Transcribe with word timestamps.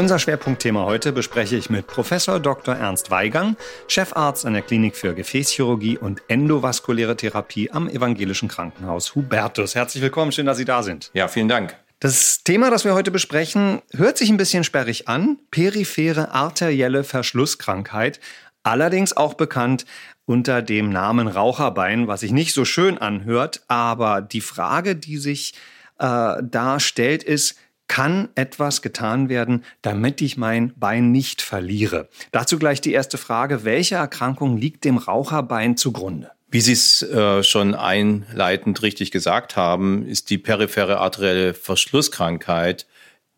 Unser 0.00 0.18
Schwerpunktthema 0.18 0.86
heute 0.86 1.12
bespreche 1.12 1.56
ich 1.56 1.68
mit 1.68 1.86
Professor 1.86 2.40
Dr. 2.40 2.74
Ernst 2.74 3.10
Weigang, 3.10 3.54
Chefarzt 3.86 4.46
an 4.46 4.54
der 4.54 4.62
Klinik 4.62 4.96
für 4.96 5.14
Gefäßchirurgie 5.14 5.98
und 5.98 6.22
endovaskuläre 6.26 7.16
Therapie 7.16 7.70
am 7.70 7.86
Evangelischen 7.86 8.48
Krankenhaus 8.48 9.14
Hubertus. 9.14 9.74
Herzlich 9.74 10.02
willkommen, 10.02 10.32
schön, 10.32 10.46
dass 10.46 10.56
Sie 10.56 10.64
da 10.64 10.82
sind. 10.82 11.10
Ja, 11.12 11.28
vielen 11.28 11.48
Dank. 11.48 11.76
Das 11.98 12.42
Thema, 12.44 12.70
das 12.70 12.86
wir 12.86 12.94
heute 12.94 13.10
besprechen, 13.10 13.82
hört 13.92 14.16
sich 14.16 14.30
ein 14.30 14.38
bisschen 14.38 14.64
sperrig 14.64 15.06
an. 15.06 15.38
Periphere 15.50 16.32
arterielle 16.32 17.04
Verschlusskrankheit, 17.04 18.20
allerdings 18.62 19.14
auch 19.14 19.34
bekannt 19.34 19.84
unter 20.24 20.62
dem 20.62 20.88
Namen 20.88 21.28
Raucherbein, 21.28 22.08
was 22.08 22.20
sich 22.20 22.32
nicht 22.32 22.54
so 22.54 22.64
schön 22.64 22.96
anhört. 22.96 23.64
Aber 23.68 24.22
die 24.22 24.40
Frage, 24.40 24.96
die 24.96 25.18
sich 25.18 25.52
äh, 25.98 26.36
da 26.42 26.80
stellt, 26.80 27.22
ist, 27.22 27.56
kann 27.90 28.28
etwas 28.36 28.82
getan 28.82 29.28
werden, 29.28 29.64
damit 29.82 30.20
ich 30.20 30.36
mein 30.36 30.72
Bein 30.76 31.10
nicht 31.10 31.42
verliere? 31.42 32.08
Dazu 32.30 32.56
gleich 32.56 32.80
die 32.80 32.92
erste 32.92 33.18
Frage. 33.18 33.64
Welche 33.64 33.96
Erkrankung 33.96 34.56
liegt 34.56 34.84
dem 34.84 34.96
Raucherbein 34.96 35.76
zugrunde? 35.76 36.30
Wie 36.52 36.60
Sie 36.60 36.70
es 36.70 37.02
äh, 37.02 37.42
schon 37.42 37.74
einleitend 37.74 38.80
richtig 38.82 39.10
gesagt 39.10 39.56
haben, 39.56 40.06
ist 40.06 40.30
die 40.30 40.38
periphere 40.38 40.98
arterielle 40.98 41.52
Verschlusskrankheit 41.52 42.86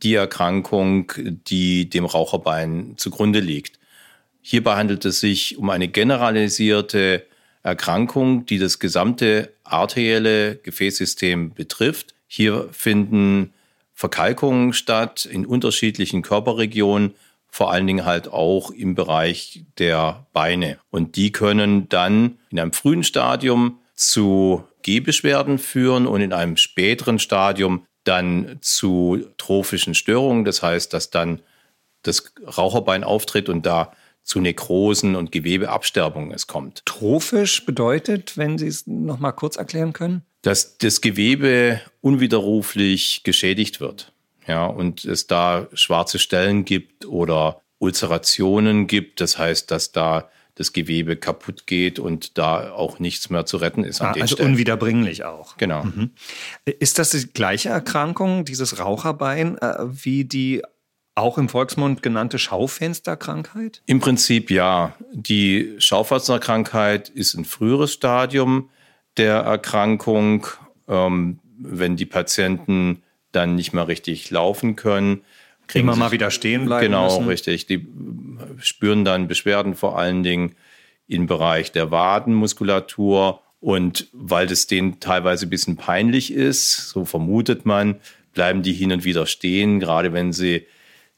die 0.02 0.16
Erkrankung, 0.16 1.10
die 1.16 1.88
dem 1.88 2.04
Raucherbein 2.04 2.94
zugrunde 2.98 3.40
liegt. 3.40 3.78
Hierbei 4.42 4.76
handelt 4.76 5.06
es 5.06 5.20
sich 5.20 5.56
um 5.56 5.70
eine 5.70 5.88
generalisierte 5.88 7.24
Erkrankung, 7.62 8.44
die 8.44 8.58
das 8.58 8.78
gesamte 8.78 9.54
arterielle 9.64 10.56
Gefäßsystem 10.56 11.54
betrifft. 11.54 12.14
Hier 12.26 12.68
finden 12.70 13.54
Verkalkungen 14.02 14.72
statt 14.72 15.26
in 15.26 15.46
unterschiedlichen 15.46 16.22
Körperregionen, 16.22 17.14
vor 17.48 17.70
allen 17.70 17.86
Dingen 17.86 18.04
halt 18.04 18.26
auch 18.26 18.72
im 18.72 18.96
Bereich 18.96 19.64
der 19.78 20.26
Beine. 20.32 20.78
Und 20.90 21.14
die 21.14 21.30
können 21.30 21.88
dann 21.88 22.38
in 22.50 22.58
einem 22.58 22.72
frühen 22.72 23.04
Stadium 23.04 23.78
zu 23.94 24.64
Gehbeschwerden 24.82 25.58
führen 25.58 26.08
und 26.08 26.20
in 26.20 26.32
einem 26.32 26.56
späteren 26.56 27.20
Stadium 27.20 27.86
dann 28.02 28.58
zu 28.60 29.24
trophischen 29.38 29.94
Störungen. 29.94 30.44
Das 30.44 30.64
heißt, 30.64 30.92
dass 30.92 31.10
dann 31.10 31.40
das 32.02 32.34
Raucherbein 32.44 33.04
auftritt 33.04 33.48
und 33.48 33.64
da 33.64 33.92
zu 34.24 34.40
Nekrosen 34.40 35.14
und 35.14 35.30
Gewebeabsterbungen 35.30 36.32
es 36.32 36.48
kommt. 36.48 36.84
Trophisch 36.86 37.64
bedeutet, 37.64 38.36
wenn 38.36 38.58
Sie 38.58 38.66
es 38.66 38.84
noch 38.88 39.20
mal 39.20 39.30
kurz 39.30 39.54
erklären 39.54 39.92
können? 39.92 40.24
Dass 40.42 40.76
das 40.78 41.00
Gewebe 41.00 41.80
unwiderruflich 42.00 43.22
geschädigt 43.22 43.80
wird. 43.80 44.12
Ja, 44.46 44.66
und 44.66 45.04
es 45.04 45.28
da 45.28 45.68
schwarze 45.72 46.18
Stellen 46.18 46.64
gibt 46.64 47.06
oder 47.06 47.60
Ulcerationen 47.78 48.88
gibt. 48.88 49.20
Das 49.20 49.38
heißt, 49.38 49.70
dass 49.70 49.92
da 49.92 50.28
das 50.56 50.72
Gewebe 50.72 51.16
kaputt 51.16 51.66
geht 51.66 51.98
und 51.98 52.36
da 52.36 52.72
auch 52.72 52.98
nichts 52.98 53.30
mehr 53.30 53.46
zu 53.46 53.56
retten 53.56 53.84
ist. 53.84 54.02
Ah, 54.02 54.12
also 54.12 54.36
Stellen. 54.36 54.52
unwiederbringlich 54.52 55.24
auch. 55.24 55.56
Genau. 55.56 55.84
Mhm. 55.84 56.10
Ist 56.64 56.98
das 56.98 57.10
die 57.10 57.32
gleiche 57.32 57.70
Erkrankung, 57.70 58.44
dieses 58.44 58.78
Raucherbein, 58.78 59.56
äh, 59.58 59.76
wie 59.80 60.24
die 60.24 60.62
auch 61.14 61.38
im 61.38 61.48
Volksmund 61.48 62.02
genannte 62.02 62.38
Schaufensterkrankheit? 62.38 63.82
Im 63.86 64.00
Prinzip 64.00 64.50
ja. 64.50 64.94
Die 65.12 65.74
Schaufensterkrankheit 65.78 67.08
ist 67.08 67.34
ein 67.34 67.44
früheres 67.44 67.92
Stadium 67.92 68.70
der 69.16 69.36
Erkrankung, 69.36 70.46
ähm, 70.88 71.38
wenn 71.58 71.96
die 71.96 72.06
Patienten 72.06 73.02
dann 73.32 73.54
nicht 73.54 73.72
mehr 73.72 73.88
richtig 73.88 74.30
laufen 74.30 74.76
können. 74.76 75.22
Immer 75.74 75.96
mal 75.96 76.12
wieder 76.12 76.30
stehen 76.30 76.66
bleiben 76.66 76.86
Genau, 76.86 77.06
müssen. 77.06 77.28
richtig. 77.28 77.66
Die 77.66 77.86
spüren 78.58 79.04
dann 79.04 79.28
Beschwerden 79.28 79.74
vor 79.74 79.98
allen 79.98 80.22
Dingen 80.22 80.54
im 81.08 81.26
Bereich 81.26 81.72
der 81.72 81.90
Wadenmuskulatur. 81.90 83.40
Und 83.60 84.08
weil 84.12 84.46
das 84.48 84.66
denen 84.66 84.98
teilweise 85.00 85.46
ein 85.46 85.50
bisschen 85.50 85.76
peinlich 85.76 86.32
ist, 86.32 86.88
so 86.88 87.04
vermutet 87.04 87.64
man, 87.64 88.00
bleiben 88.34 88.62
die 88.62 88.72
hin 88.72 88.92
und 88.92 89.04
wieder 89.04 89.24
stehen, 89.26 89.78
gerade 89.78 90.12
wenn 90.12 90.32
sie 90.32 90.66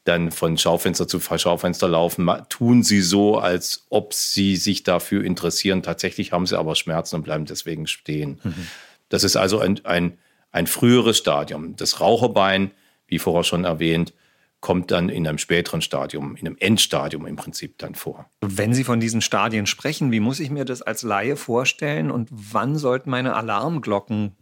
dann 0.05 0.31
von 0.31 0.57
Schaufenster 0.57 1.07
zu 1.07 1.19
Schaufenster 1.19 1.87
laufen, 1.87 2.29
tun 2.47 2.83
sie 2.83 3.01
so, 3.01 3.37
als 3.37 3.85
ob 3.89 4.13
sie 4.13 4.55
sich 4.55 4.83
dafür 4.83 5.23
interessieren. 5.23 5.83
Tatsächlich 5.83 6.31
haben 6.31 6.45
sie 6.45 6.57
aber 6.57 6.75
Schmerzen 6.75 7.17
und 7.17 7.23
bleiben 7.23 7.45
deswegen 7.45 7.87
stehen. 7.87 8.39
Mhm. 8.43 8.67
Das 9.09 9.23
ist 9.23 9.35
also 9.35 9.59
ein, 9.59 9.83
ein, 9.83 10.17
ein 10.51 10.67
früheres 10.67 11.17
Stadium. 11.17 11.75
Das 11.75 11.99
Raucherbein, 12.01 12.71
wie 13.07 13.19
vorher 13.19 13.43
schon 13.43 13.65
erwähnt, 13.65 14.13
kommt 14.61 14.91
dann 14.91 15.09
in 15.09 15.27
einem 15.27 15.39
späteren 15.39 15.81
Stadium, 15.81 16.35
in 16.35 16.47
einem 16.47 16.57
Endstadium 16.59 17.25
im 17.25 17.35
Prinzip 17.35 17.77
dann 17.79 17.95
vor. 17.95 18.29
Wenn 18.41 18.73
Sie 18.73 18.83
von 18.83 18.99
diesen 18.99 19.21
Stadien 19.21 19.65
sprechen, 19.65 20.11
wie 20.11 20.19
muss 20.19 20.39
ich 20.39 20.49
mir 20.49 20.65
das 20.65 20.81
als 20.81 21.01
Laie 21.01 21.35
vorstellen 21.35 22.09
und 22.09 22.29
wann 22.31 22.77
sollten 22.77 23.09
meine 23.09 23.35
Alarmglocken 23.35 24.35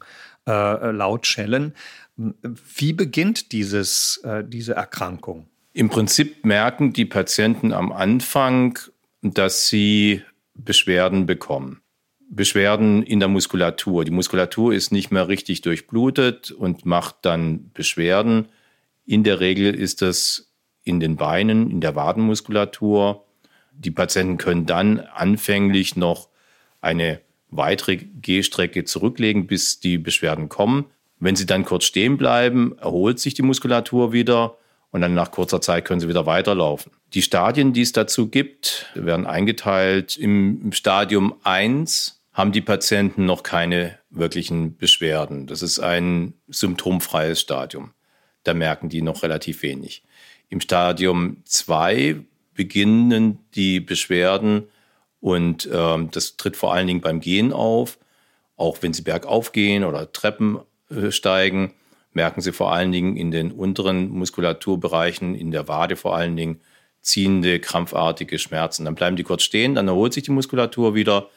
äh, 0.48 0.92
laut 0.92 1.26
schellen? 1.26 1.74
Wie 2.16 2.94
beginnt 2.94 3.52
dieses, 3.54 4.18
äh, 4.24 4.44
diese 4.46 4.74
Erkrankung? 4.76 5.48
Im 5.76 5.90
Prinzip 5.90 6.46
merken 6.46 6.94
die 6.94 7.06
Patienten 7.06 7.74
am 7.74 7.92
Anfang, 7.92 8.78
dass 9.24 9.68
sie 9.68 10.22
Beschwerden 10.54 11.26
bekommen. 11.26 11.82
Beschwerden 12.30 13.02
in 13.02 13.20
der 13.20 13.28
Muskulatur. 13.28 14.06
Die 14.06 14.12
Muskulatur 14.12 14.74
ist 14.74 14.92
nicht 14.92 15.12
mehr 15.12 15.28
richtig 15.28 15.62
durchblutet 15.62 16.52
und 16.52 16.86
macht 16.86 17.18
dann 17.24 17.72
Beschwerden. 17.74 18.50
In 19.06 19.24
der 19.24 19.40
Regel 19.40 19.74
ist 19.74 20.04
das 20.04 20.52
in 20.84 21.00
den 21.00 21.16
Beinen, 21.16 21.72
in 21.72 21.82
der 21.82 21.96
Wadenmuskulatur. 21.96 23.26
Die 23.72 23.92
Patienten 23.92 24.38
können 24.38 24.68
dann 24.68 25.00
anfänglich 25.00 25.96
noch 25.96 26.30
eine 26.82 27.20
weitere 27.50 27.98
Gehstrecke 27.98 28.84
zurücklegen, 28.84 29.48
bis 29.48 29.80
die 29.80 29.98
Beschwerden 29.98 30.50
kommen. 30.50 30.86
Wenn 31.20 31.36
sie 31.36 31.48
dann 31.48 31.66
kurz 31.66 31.86
stehen 31.86 32.18
bleiben, 32.18 32.78
erholt 32.78 33.20
sich 33.20 33.34
die 33.34 33.42
Muskulatur 33.42 34.14
wieder 34.14 34.58
und 34.94 35.02
dann 35.02 35.16
nach 35.16 35.32
kurzer 35.32 35.60
Zeit 35.60 35.86
können 35.86 36.00
sie 36.00 36.08
wieder 36.08 36.28
weiterlaufen. 36.28 36.92
Die 37.16 37.24
Stadien, 37.24 37.74
die 37.74 37.82
es 37.82 37.92
dazu 37.92 38.30
gibt, 38.30 38.92
werden 38.94 39.26
eingeteilt. 39.26 40.18
Im 40.18 40.72
Stadium 40.72 41.34
1 41.44 42.22
haben 42.32 42.52
die 42.52 42.62
Patienten 42.62 43.26
noch 43.26 43.42
keine 43.42 43.98
wirklichen 44.12 44.78
Beschwerden. 44.78 45.48
Das 45.48 45.64
ist 45.64 45.80
ein 45.80 46.36
symptomfreies 46.48 47.42
Stadium. 47.42 47.94
Da 48.44 48.54
merken 48.54 48.88
die 48.88 49.02
noch 49.02 49.24
relativ 49.24 49.64
wenig. 49.64 50.04
Im 50.50 50.62
Stadium 50.62 51.38
2 51.46 52.18
beginnen 52.54 53.40
die 53.56 53.80
Beschwerden 53.80 54.68
und 55.20 55.68
ähm, 55.74 56.12
das 56.12 56.38
tritt 56.38 56.56
vor 56.56 56.72
allen 56.72 56.86
Dingen 56.86 57.02
beim 57.02 57.20
Gehen 57.20 57.52
auf, 57.52 57.98
auch 58.58 58.78
wenn 58.82 58.94
sie 58.94 59.02
bergauf 59.02 59.54
gehen 59.54 59.86
oder 59.86 60.12
Treppen 60.12 60.60
äh, 60.92 61.10
steigen 61.10 61.74
merken 62.16 62.42
Sie 62.42 62.52
vor 62.52 62.72
allen 62.72 62.92
Dingen 62.92 63.18
in 63.18 63.32
den 63.32 63.52
unteren 63.52 64.10
Muskulaturbereichen, 64.10 65.36
in 65.36 65.52
der 65.52 65.68
Wade 65.68 65.96
vor 65.96 66.16
allen 66.16 66.36
Dingen, 66.36 66.62
ziehende, 67.02 67.60
krampfartige 67.60 68.40
Schmerzen. 68.40 68.86
Dann 68.86 68.96
bleiben 68.96 69.16
die 69.16 69.24
kurz 69.24 69.44
stehen, 69.44 69.76
dann 69.76 69.88
erholt 69.88 70.14
sich 70.14 70.24
die 70.24 70.32
Muskulatur 70.32 70.96
wieder 70.96 71.30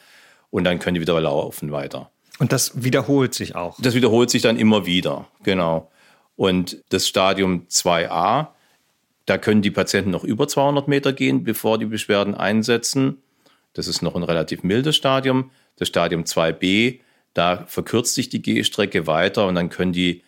und 0.50 0.64
dann 0.64 0.78
können 0.78 0.94
die 0.94 1.00
wieder 1.00 1.20
laufen 1.20 1.72
weiter. 1.72 2.10
Und 2.38 2.52
das 2.52 2.84
wiederholt 2.84 3.34
sich 3.34 3.54
auch? 3.54 3.78
Das 3.80 3.94
wiederholt 3.94 4.30
sich 4.30 4.42
dann 4.42 4.56
immer 4.56 4.86
wieder, 4.86 5.26
genau. 5.42 5.90
Und 6.36 6.82
das 6.90 7.08
Stadium 7.08 7.66
2a, 7.68 8.48
da 9.24 9.38
können 9.38 9.62
die 9.62 9.70
Patienten 9.70 10.10
noch 10.10 10.22
über 10.22 10.46
200 10.46 10.86
Meter 10.86 11.12
gehen, 11.12 11.44
bevor 11.44 11.78
die 11.78 11.86
Beschwerden 11.86 12.34
einsetzen. 12.34 13.22
Das 13.72 13.88
ist 13.88 14.02
noch 14.02 14.14
ein 14.14 14.22
relativ 14.22 14.62
mildes 14.62 14.96
Stadium. 14.96 15.50
Das 15.76 15.88
Stadium 15.88 16.24
2b, 16.24 17.00
da 17.34 17.64
verkürzt 17.66 18.14
sich 18.14 18.28
die 18.28 18.42
Gehstrecke 18.42 19.06
weiter 19.06 19.46
und 19.46 19.54
dann 19.54 19.68
können 19.68 19.92
die 19.92 20.22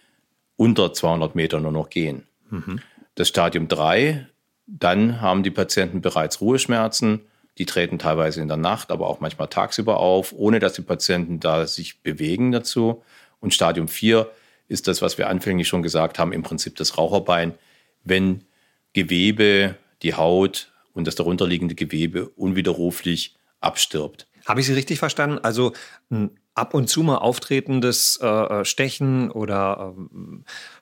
unter 0.58 0.92
200 0.92 1.34
Meter 1.34 1.60
nur 1.60 1.72
noch 1.72 1.88
gehen. 1.88 2.26
Mhm. 2.50 2.80
Das 3.14 3.28
Stadium 3.28 3.68
3, 3.68 4.26
dann 4.66 5.22
haben 5.22 5.42
die 5.42 5.50
Patienten 5.50 6.02
bereits 6.02 6.42
Ruheschmerzen. 6.42 7.20
Die 7.56 7.64
treten 7.64 7.98
teilweise 7.98 8.42
in 8.42 8.48
der 8.48 8.56
Nacht, 8.56 8.90
aber 8.90 9.06
auch 9.06 9.20
manchmal 9.20 9.48
tagsüber 9.48 9.98
auf, 9.98 10.34
ohne 10.36 10.58
dass 10.58 10.74
die 10.74 10.82
Patienten 10.82 11.40
da 11.40 11.66
sich 11.66 12.02
bewegen 12.02 12.52
dazu. 12.52 13.02
Und 13.40 13.54
Stadium 13.54 13.88
4 13.88 14.30
ist 14.66 14.88
das, 14.88 15.00
was 15.00 15.16
wir 15.16 15.28
anfänglich 15.28 15.68
schon 15.68 15.82
gesagt 15.82 16.18
haben, 16.18 16.32
im 16.32 16.42
Prinzip 16.42 16.76
das 16.76 16.98
Raucherbein, 16.98 17.54
wenn 18.04 18.44
Gewebe, 18.92 19.76
die 20.02 20.14
Haut 20.14 20.72
und 20.92 21.06
das 21.06 21.14
darunterliegende 21.14 21.76
Gewebe 21.76 22.28
unwiderruflich 22.30 23.36
abstirbt. 23.60 24.26
Habe 24.44 24.60
ich 24.60 24.66
Sie 24.66 24.74
richtig 24.74 24.98
verstanden? 24.98 25.38
Also 25.38 25.72
ein 26.10 26.30
ab 26.58 26.74
und 26.74 26.88
zu 26.88 27.02
mal 27.02 27.18
auftretendes 27.18 28.18
äh, 28.22 28.26
äh 28.26 28.64
Stechen 28.64 29.30
oder 29.30 29.94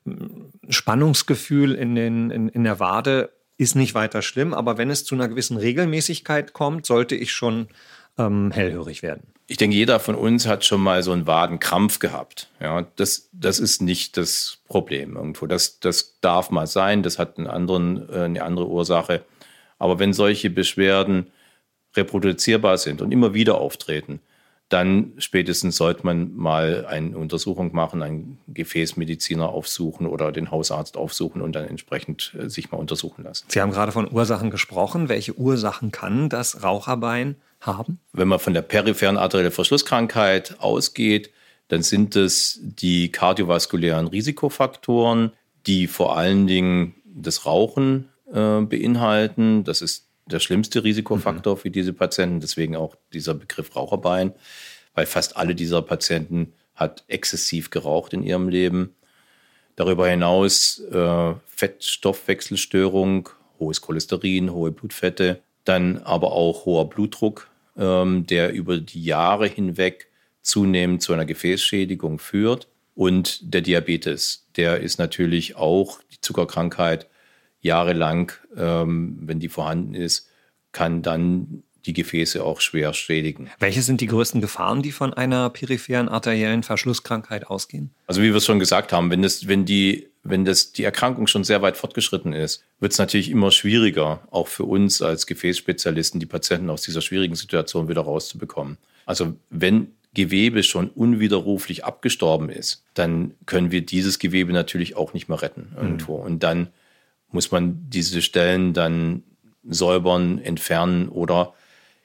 äh, 0.07 0.11
Spannungsgefühl 0.69 1.75
in, 1.75 1.95
den, 1.95 2.31
in, 2.31 2.49
in 2.49 2.65
der 2.65 2.81
Wade 2.81 3.31
ist 3.59 3.75
nicht 3.75 3.95
weiter 3.95 4.23
schlimm, 4.23 4.53
aber 4.53 4.79
wenn 4.79 4.91
es 4.91 5.05
zu 5.05 5.15
einer 5.15 5.29
gewissen 5.29 5.57
Regelmäßigkeit 5.57 6.53
kommt, 6.53 6.85
sollte 6.87 7.15
ich 7.15 7.33
schon 7.33 7.69
ähm, 8.19 8.51
hellhörig 8.51 9.03
werden. 9.03 9.33
Ich 9.47 9.57
denke, 9.59 9.77
jeder 9.77 10.01
von 10.01 10.17
uns 10.17 10.47
hat 10.47 10.65
schon 10.65 10.81
mal 10.81 11.03
so 11.03 11.13
einen 11.13 11.27
Wadenkrampf 11.27 12.01
gehabt. 12.01 12.49
Ja, 12.61 12.87
das, 12.97 13.29
das 13.33 13.61
ist 13.61 13.81
nicht 13.81 14.17
das 14.17 14.59
Problem 14.67 15.17
irgendwo. 15.17 15.47
Das, 15.47 15.79
das 15.79 16.19
darf 16.21 16.51
mal 16.51 16.67
sein, 16.67 17.03
das 17.03 17.19
hat 17.19 17.39
einen 17.39 17.47
anderen, 17.47 18.09
äh, 18.11 18.23
eine 18.23 18.43
andere 18.43 18.69
Ursache. 18.69 19.25
Aber 19.79 19.99
wenn 19.99 20.13
solche 20.13 20.51
Beschwerden 20.51 21.31
reproduzierbar 21.97 22.79
sind 22.79 23.01
und 23.01 23.13
immer 23.13 23.35
wieder 23.35 23.57
auftreten, 23.59 24.21
dann 24.69 25.13
spätestens 25.19 25.77
sollte 25.77 26.05
man 26.05 26.35
mal 26.35 26.87
eine 26.87 27.17
Untersuchung 27.17 27.73
machen, 27.73 28.03
einen 28.03 28.39
Gefäßmediziner 28.49 29.49
aufsuchen 29.49 30.07
oder 30.07 30.33
den 30.33 30.51
Hausarzt 30.51 30.97
aufsuchen 30.97 31.41
und 31.41 31.53
dann 31.55 31.67
entsprechend 31.67 32.35
äh, 32.39 32.49
sich 32.49 32.73
mal 32.73 32.79
untersuchen 32.79 33.23
lassen. 33.23 33.47
Sie 33.49 33.61
haben 33.61 33.71
gerade 33.71 33.93
von 33.93 34.11
Ursachen 34.11 34.51
gesprochen. 34.51 35.09
Welche 35.09 35.39
Ursachen 35.39 35.93
kann 35.93 36.29
das 36.29 36.65
Raucherbein 36.65 37.37
haben? 37.61 38.01
Wenn 38.13 38.29
man 38.29 38.41
von 38.41 38.55
der 38.55 38.63
peripheren 38.63 39.17
arteriellen 39.17 39.53
Verschlusskrankheit 39.53 40.57
ausgeht, 40.59 41.31
dann 41.69 41.83
sind 41.83 42.17
es 42.17 42.59
die 42.63 43.11
kardiovaskulären 43.11 44.09
Risikofaktoren, 44.09 45.33
die 45.67 45.87
vor 45.87 46.17
allen 46.17 46.47
Dingen 46.47 46.95
das 47.05 47.47
Rauchen 47.47 48.09
äh, 48.33 48.61
beinhalten. 48.61 49.65
Das 49.65 49.81
ist 49.81 50.06
der 50.27 50.41
schlimmste 50.41 50.85
Risikofaktor 50.85 51.55
mhm. 51.55 51.61
für 51.61 51.71
diese 51.71 51.93
Patienten, 51.93 52.41
deswegen 52.41 52.77
auch 52.77 52.97
dieser 53.13 53.35
Begriff 53.35 53.75
Raucherbein, 53.75 54.33
weil 54.95 55.07
fast 55.07 55.37
alle 55.37 55.55
dieser 55.55 55.83
Patienten 55.83 56.53
hat 56.75 57.05
exzessiv 57.09 57.71
geraucht 57.71 58.13
in 58.13 58.23
ihrem 58.23 58.49
Leben. 58.49 58.95
Darüber 59.77 60.09
hinaus 60.09 60.81
äh, 60.91 61.35
Fettstoffwechselstörung, 61.47 63.29
hohes 63.59 63.81
Cholesterin, 63.81 64.53
hohe 64.53 64.73
Blutfette, 64.73 65.41
dann 65.65 65.99
aber 65.99 66.33
auch 66.33 66.65
hoher 66.65 66.89
Blutdruck, 66.89 67.49
ähm, 67.77 68.27
der 68.27 68.53
über 68.53 68.79
die 68.79 69.05
Jahre 69.05 69.47
hinweg 69.47 70.09
zunehmend 70.43 71.03
zu 71.03 71.13
einer 71.13 71.25
Gefäßschädigung 71.25 72.19
führt. 72.19 72.69
Und 72.95 73.53
der 73.55 73.61
Diabetes, 73.61 74.47
der 74.57 74.81
ist 74.81 74.99
natürlich 74.99 75.57
auch 75.57 76.01
die 76.13 76.21
Zuckerkrankheit, 76.21 77.07
jahrelang, 77.67 78.33
ähm, 78.57 79.19
wenn 79.21 79.41
die 79.41 79.49
vorhanden 79.49 79.95
ist, 79.95 80.29
kann 80.73 81.03
dann 81.03 81.63
die 81.87 81.93
Gefäße 81.93 82.43
auch 82.43 82.61
schwer 82.61 82.93
schädigen. 82.93 83.49
Welche 83.59 83.83
sind 83.83 84.01
die 84.01 84.07
größten 84.07 84.41
Gefahren, 84.41 84.83
die 84.83 84.93
von 84.93 85.15
einer 85.15 85.51
peripheren 85.51 86.09
arteriellen 86.09 86.63
Verschlusskrankheit 86.63 87.47
ausgehen? 87.47 87.91
Also 88.07 88.23
wie 88.23 88.31
wir 88.31 88.37
es 88.37 88.45
schon 88.45 88.59
gesagt 88.59 88.93
haben, 88.93 89.11
wenn, 89.11 89.23
das, 89.23 89.47
wenn, 89.47 89.65
die, 89.65 90.09
wenn 90.25 90.45
das, 90.45 90.73
die 90.73 90.83
Erkrankung 90.83 91.27
schon 91.27 91.45
sehr 91.45 91.63
weit 91.63 91.77
fortgeschritten 91.77 92.33
ist, 92.33 92.65
wird 92.81 92.93
es 92.93 92.99
natürlich 92.99 93.31
immer 93.31 93.53
schwieriger, 93.53 94.21
auch 94.31 94.49
für 94.49 94.65
uns 94.65 95.01
als 95.01 95.27
Gefäßspezialisten, 95.27 96.19
die 96.19 96.27
Patienten 96.27 96.71
aus 96.71 96.83
dieser 96.83 97.03
schwierigen 97.03 97.37
Situation 97.37 97.89
wieder 97.89 98.03
rauszubekommen. 98.03 98.79
Also 99.05 99.37
wenn 99.51 99.93
Gewebe 100.15 100.63
schon 100.63 100.89
unwiderruflich 100.89 101.85
abgestorben 101.85 102.49
ist, 102.49 102.83
dann 102.95 103.35
können 103.45 103.71
wir 103.71 103.85
dieses 103.85 104.19
Gewebe 104.19 104.53
natürlich 104.53 104.97
auch 104.97 105.13
nicht 105.13 105.29
mehr 105.29 105.43
retten 105.43 105.73
irgendwo. 105.77 106.19
Mhm. 106.19 106.25
Und 106.25 106.43
dann 106.43 106.69
muss 107.37 107.51
man 107.51 107.85
diese 107.91 108.23
Stellen 108.23 108.73
dann 108.73 109.23
säubern, 109.63 110.39
entfernen 110.39 111.11
oder 111.11 111.53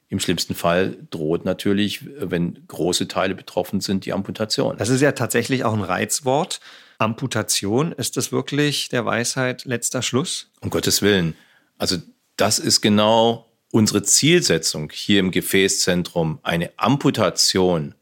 im 0.09 0.19
schlimmsten 0.19 0.55
Fall 0.55 0.97
droht 1.09 1.45
natürlich, 1.45 2.01
wenn 2.19 2.67
große 2.67 3.07
Teile 3.07 3.33
betroffen 3.33 3.79
sind, 3.79 4.05
die 4.05 4.11
Amputation. 4.11 4.75
Das 4.75 4.89
ist 4.89 4.99
ja 4.99 5.13
tatsächlich 5.13 5.63
auch 5.63 5.71
ein 5.71 5.81
Reizwort. 5.81 6.59
Amputation, 6.97 7.93
ist 7.93 8.17
das 8.17 8.33
wirklich 8.33 8.89
der 8.89 9.05
Weisheit 9.05 9.63
letzter 9.63 10.01
Schluss? 10.01 10.51
Um 10.59 10.69
Gottes 10.69 11.01
Willen. 11.01 11.35
Also 11.77 11.95
das 12.35 12.59
ist 12.59 12.81
genau 12.81 13.47
unsere 13.71 14.03
Zielsetzung 14.03 14.91
hier 14.93 15.21
im 15.21 15.31
Gefäßzentrum. 15.31 16.39
Eine 16.43 16.71
Amputation, 16.75 17.95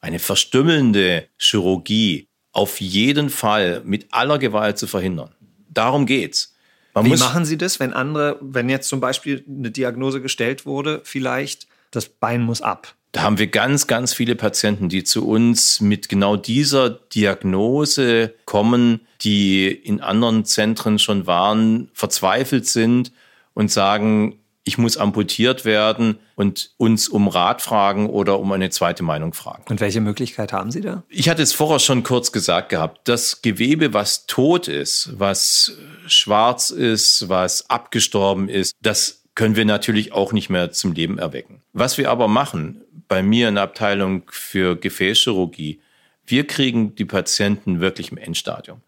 eine 0.00 0.18
verstümmelnde 0.18 1.28
Chirurgie 1.38 2.26
auf 2.50 2.80
jeden 2.80 3.30
Fall 3.30 3.82
mit 3.84 4.08
aller 4.10 4.40
Gewalt 4.40 4.78
zu 4.78 4.88
verhindern. 4.88 5.32
Darum 5.68 6.06
geht's. 6.06 6.55
Man 6.96 7.04
Wie 7.04 7.16
machen 7.16 7.44
Sie 7.44 7.58
das, 7.58 7.78
wenn 7.78 7.92
andere, 7.92 8.38
wenn 8.40 8.70
jetzt 8.70 8.88
zum 8.88 9.00
Beispiel 9.00 9.44
eine 9.46 9.70
Diagnose 9.70 10.22
gestellt 10.22 10.64
wurde, 10.64 11.02
vielleicht 11.04 11.66
das 11.90 12.08
Bein 12.08 12.40
muss 12.40 12.62
ab? 12.62 12.94
Da 13.12 13.20
haben 13.22 13.38
wir 13.38 13.48
ganz, 13.48 13.86
ganz 13.86 14.14
viele 14.14 14.34
Patienten, 14.34 14.88
die 14.88 15.04
zu 15.04 15.28
uns 15.28 15.82
mit 15.82 16.08
genau 16.08 16.36
dieser 16.36 16.88
Diagnose 16.88 18.34
kommen, 18.46 19.00
die 19.20 19.68
in 19.68 20.00
anderen 20.00 20.46
Zentren 20.46 20.98
schon 20.98 21.26
waren, 21.26 21.90
verzweifelt 21.92 22.66
sind 22.66 23.12
und 23.52 23.70
sagen, 23.70 24.38
ich 24.66 24.78
muss 24.78 24.96
amputiert 24.96 25.64
werden 25.64 26.18
und 26.34 26.72
uns 26.76 27.08
um 27.08 27.28
Rat 27.28 27.62
fragen 27.62 28.10
oder 28.10 28.40
um 28.40 28.50
eine 28.50 28.68
zweite 28.68 29.04
Meinung 29.04 29.32
fragen. 29.32 29.62
Und 29.70 29.80
welche 29.80 30.00
Möglichkeit 30.00 30.52
haben 30.52 30.72
Sie 30.72 30.80
da? 30.80 31.04
Ich 31.08 31.28
hatte 31.28 31.42
es 31.42 31.52
vorher 31.52 31.78
schon 31.78 32.02
kurz 32.02 32.32
gesagt 32.32 32.70
gehabt. 32.70 33.06
Das 33.06 33.42
Gewebe, 33.42 33.94
was 33.94 34.26
tot 34.26 34.66
ist, 34.66 35.10
was 35.16 35.78
schwarz 36.08 36.70
ist, 36.70 37.28
was 37.28 37.70
abgestorben 37.70 38.48
ist, 38.48 38.74
das 38.82 39.22
können 39.36 39.54
wir 39.54 39.64
natürlich 39.64 40.12
auch 40.12 40.32
nicht 40.32 40.50
mehr 40.50 40.72
zum 40.72 40.92
Leben 40.92 41.18
erwecken. 41.18 41.62
Was 41.72 41.96
wir 41.96 42.10
aber 42.10 42.26
machen, 42.26 42.82
bei 43.06 43.22
mir 43.22 43.48
in 43.48 43.54
der 43.54 43.64
Abteilung 43.64 44.24
für 44.30 44.74
Gefäßchirurgie, 44.74 45.80
wir 46.26 46.44
kriegen 46.44 46.96
die 46.96 47.04
Patienten 47.04 47.78
wirklich 47.78 48.10
im 48.10 48.18
Endstadium. 48.18 48.82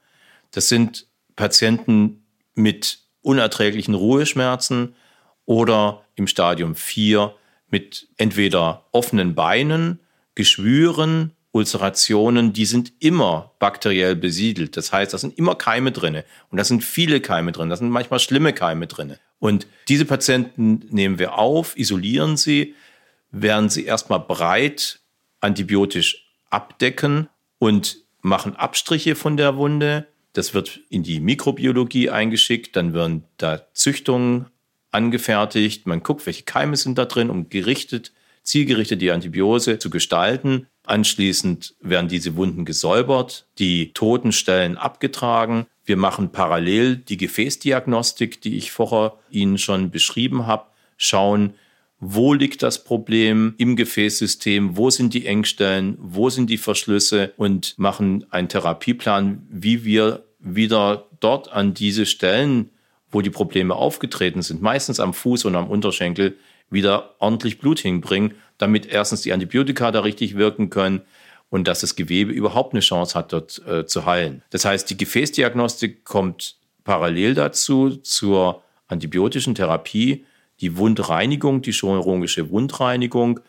Das 0.50 0.68
sind 0.68 1.06
Patienten 1.36 2.24
mit 2.56 2.98
unerträglichen 3.22 3.94
Ruheschmerzen, 3.94 4.96
oder 5.48 6.04
im 6.14 6.26
Stadium 6.26 6.74
4 6.74 7.34
mit 7.70 8.06
entweder 8.18 8.84
offenen 8.92 9.34
Beinen, 9.34 9.98
Geschwüren, 10.34 11.32
Ulcerationen, 11.52 12.52
die 12.52 12.66
sind 12.66 12.92
immer 13.00 13.52
bakteriell 13.58 14.14
besiedelt. 14.14 14.76
Das 14.76 14.92
heißt, 14.92 15.14
da 15.14 15.18
sind 15.18 15.38
immer 15.38 15.54
Keime 15.54 15.90
drin. 15.90 16.22
Und 16.50 16.58
da 16.58 16.64
sind 16.64 16.84
viele 16.84 17.22
Keime 17.22 17.52
drin. 17.52 17.70
Da 17.70 17.76
sind 17.76 17.88
manchmal 17.88 18.20
schlimme 18.20 18.52
Keime 18.52 18.86
drin. 18.86 19.16
Und 19.38 19.66
diese 19.88 20.04
Patienten 20.04 20.82
nehmen 20.90 21.18
wir 21.18 21.38
auf, 21.38 21.78
isolieren 21.78 22.36
sie, 22.36 22.74
werden 23.30 23.70
sie 23.70 23.86
erstmal 23.86 24.20
breit 24.20 25.00
antibiotisch 25.40 26.26
abdecken 26.50 27.30
und 27.58 27.96
machen 28.20 28.54
Abstriche 28.54 29.14
von 29.14 29.38
der 29.38 29.56
Wunde. 29.56 30.08
Das 30.34 30.52
wird 30.52 30.80
in 30.90 31.04
die 31.04 31.20
Mikrobiologie 31.20 32.10
eingeschickt. 32.10 32.76
Dann 32.76 32.92
werden 32.92 33.24
da 33.38 33.62
Züchtungen 33.72 34.50
angefertigt. 34.90 35.86
Man 35.86 36.02
guckt, 36.02 36.26
welche 36.26 36.44
Keime 36.44 36.76
sind 36.76 36.98
da 36.98 37.04
drin, 37.04 37.30
um 37.30 37.48
gerichtet, 37.48 38.12
zielgerichtet 38.42 39.02
die 39.02 39.10
Antibiose 39.10 39.78
zu 39.78 39.90
gestalten. 39.90 40.66
Anschließend 40.84 41.74
werden 41.80 42.08
diese 42.08 42.36
Wunden 42.36 42.64
gesäubert, 42.64 43.46
die 43.58 43.92
toten 43.92 44.32
Stellen 44.32 44.78
abgetragen. 44.78 45.66
Wir 45.84 45.96
machen 45.96 46.32
parallel 46.32 46.96
die 46.96 47.18
Gefäßdiagnostik, 47.18 48.40
die 48.40 48.56
ich 48.56 48.72
vorher 48.72 49.18
Ihnen 49.30 49.58
schon 49.58 49.90
beschrieben 49.90 50.46
habe, 50.46 50.66
schauen, 50.96 51.54
wo 52.00 52.32
liegt 52.32 52.62
das 52.62 52.84
Problem 52.84 53.54
im 53.58 53.74
Gefäßsystem, 53.76 54.76
wo 54.76 54.88
sind 54.88 55.14
die 55.14 55.26
Engstellen, 55.26 55.98
wo 56.00 56.30
sind 56.30 56.48
die 56.48 56.58
Verschlüsse 56.58 57.32
und 57.36 57.76
machen 57.76 58.24
einen 58.30 58.48
Therapieplan, 58.48 59.46
wie 59.50 59.84
wir 59.84 60.24
wieder 60.38 61.08
dort 61.20 61.52
an 61.52 61.74
diese 61.74 62.06
Stellen 62.06 62.70
wo 63.10 63.22
die 63.22 63.30
Probleme 63.30 63.74
aufgetreten 63.74 64.42
sind, 64.42 64.62
meistens 64.62 65.00
am 65.00 65.14
Fuß 65.14 65.44
und 65.46 65.56
am 65.56 65.68
Unterschenkel, 65.68 66.36
wieder 66.70 67.14
ordentlich 67.18 67.58
Blut 67.58 67.78
hinbringen, 67.78 68.34
damit 68.58 68.86
erstens 68.86 69.22
die 69.22 69.32
Antibiotika 69.32 69.90
da 69.90 70.00
richtig 70.00 70.36
wirken 70.36 70.68
können 70.68 71.02
und 71.48 71.66
dass 71.66 71.80
das 71.80 71.96
Gewebe 71.96 72.30
überhaupt 72.30 72.74
eine 72.74 72.80
Chance 72.80 73.14
hat, 73.14 73.32
dort 73.32 73.62
äh, 73.66 73.86
zu 73.86 74.04
heilen. 74.04 74.42
Das 74.50 74.64
heißt, 74.64 74.90
die 74.90 74.98
Gefäßdiagnostik 74.98 76.04
kommt 76.04 76.56
parallel 76.84 77.34
dazu 77.34 77.96
zur 77.96 78.62
antibiotischen 78.86 79.54
Therapie, 79.54 80.26
die 80.60 80.76
Wundreinigung, 80.76 81.62
die 81.62 81.72
chirurgische 81.72 82.50
Wundreinigung 82.50 83.40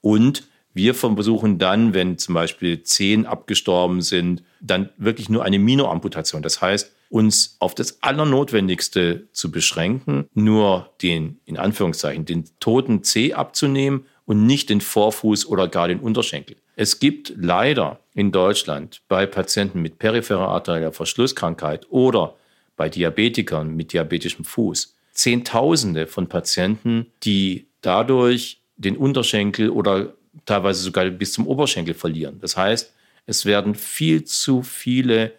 und 0.00 0.44
wir 0.74 0.94
versuchen 0.94 1.58
dann, 1.58 1.92
wenn 1.92 2.18
zum 2.18 2.34
Beispiel 2.34 2.84
Zehen 2.84 3.26
abgestorben 3.26 4.00
sind, 4.00 4.44
dann 4.60 4.90
wirklich 4.96 5.28
nur 5.28 5.44
eine 5.44 5.58
Minoamputation. 5.58 6.42
Das 6.42 6.60
heißt, 6.60 6.94
uns 7.08 7.56
auf 7.58 7.74
das 7.74 8.02
Allernotwendigste 8.02 9.28
zu 9.32 9.50
beschränken, 9.50 10.28
nur 10.34 10.90
den, 11.02 11.40
in 11.44 11.56
Anführungszeichen, 11.56 12.24
den 12.24 12.44
toten 12.60 13.02
Zeh 13.02 13.34
abzunehmen 13.34 14.06
und 14.26 14.46
nicht 14.46 14.68
den 14.68 14.80
Vorfuß 14.80 15.46
oder 15.46 15.68
gar 15.68 15.88
den 15.88 16.00
Unterschenkel. 16.00 16.56
Es 16.76 17.00
gibt 17.00 17.32
leider 17.36 17.98
in 18.14 18.30
Deutschland 18.30 19.00
bei 19.08 19.26
Patienten 19.26 19.80
mit 19.80 19.98
peripherer 19.98 20.48
arterieller 20.48 20.92
Verschlusskrankheit 20.92 21.86
oder 21.90 22.36
bei 22.76 22.88
Diabetikern 22.88 23.74
mit 23.74 23.92
diabetischem 23.92 24.44
Fuß 24.44 24.94
Zehntausende 25.12 26.06
von 26.06 26.28
Patienten, 26.28 27.06
die 27.24 27.66
dadurch 27.80 28.60
den 28.76 28.96
Unterschenkel 28.96 29.70
oder 29.70 30.14
teilweise 30.46 30.82
sogar 30.82 31.06
bis 31.10 31.32
zum 31.32 31.46
Oberschenkel 31.48 31.94
verlieren. 31.94 32.38
Das 32.40 32.56
heißt, 32.56 32.94
es 33.26 33.44
werden 33.44 33.74
viel 33.74 34.24
zu 34.24 34.62
viele 34.62 35.32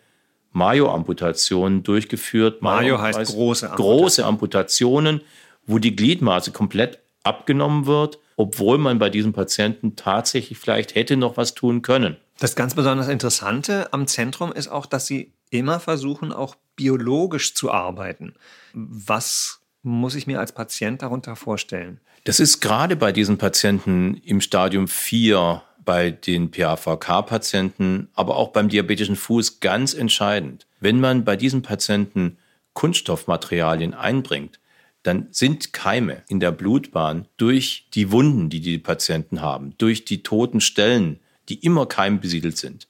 Mayo-Amputationen 0.52 1.84
durchgeführt. 1.84 2.62
Mayo 2.62 3.00
heißt 3.00 3.34
große 3.34 3.70
Amputationen. 3.70 4.00
große 4.00 4.26
Amputationen, 4.26 5.22
wo 5.66 5.80
die 5.80 5.96
Gliedmaße 5.96 6.52
komplett 6.52 7.00
abgenommen 7.24 7.86
wird, 7.86 8.20
obwohl 8.36 8.78
man 8.78 9.00
bei 9.00 9.10
diesen 9.10 9.34
Patienten 9.34 9.96
tatsächlich 9.96 10.58
vielleicht 10.58 10.96
hätte 10.96 11.18
noch 11.18 11.38
was 11.38 11.54
tun 11.54 11.82
können. 11.82 12.18
Das 12.40 12.56
ganz 12.56 12.74
besonders 12.74 13.10
Interessante 13.10 13.92
am 13.92 14.08
Zentrum 14.08 14.52
ist 14.52 14.70
auch, 14.70 14.86
dass 14.86 15.06
Sie 15.06 15.34
immer 15.50 15.80
versuchen, 15.80 16.32
auch 16.32 16.56
biologisch 16.76 17.54
zu 17.54 17.72
arbeiten. 17.72 18.34
Was 18.74 19.60
muss 19.84 20.16
ich 20.16 20.28
mir 20.28 20.40
als 20.40 20.54
Patient 20.54 21.02
darunter 21.02 21.36
vorstellen? 21.36 22.00
Das 22.24 22.40
ist 22.40 22.62
gerade 22.62 22.96
bei 22.96 23.12
diesen 23.12 23.38
Patienten 23.38 24.16
im 24.24 24.42
Stadium 24.42 24.88
4, 24.88 25.62
bei 25.90 26.12
den 26.12 26.52
PAVK-Patienten, 26.52 28.10
aber 28.14 28.36
auch 28.36 28.50
beim 28.50 28.70
diabetischen 28.70 29.16
Fuß 29.16 29.60
ganz 29.60 29.96
entscheidend. 29.96 30.68
Wenn 30.80 31.00
man 31.00 31.26
bei 31.26 31.36
diesen 31.36 31.64
Patienten 31.64 32.38
Kunststoffmaterialien 32.74 33.96
einbringt, 33.96 34.60
dann 35.02 35.30
sind 35.32 35.74
Keime 35.74 36.22
in 36.28 36.40
der 36.40 36.52
Blutbahn 36.52 37.26
durch 37.38 37.88
die 37.96 38.12
Wunden, 38.12 38.52
die 38.52 38.62
die 38.62 38.78
Patienten 38.78 39.42
haben, 39.42 39.74
durch 39.80 40.06
die 40.06 40.22
toten 40.22 40.62
Stellen, 40.62 41.20
die 41.50 41.56
immer 41.56 41.88
keimbesiedelt 41.88 42.56
sind. 42.56 42.88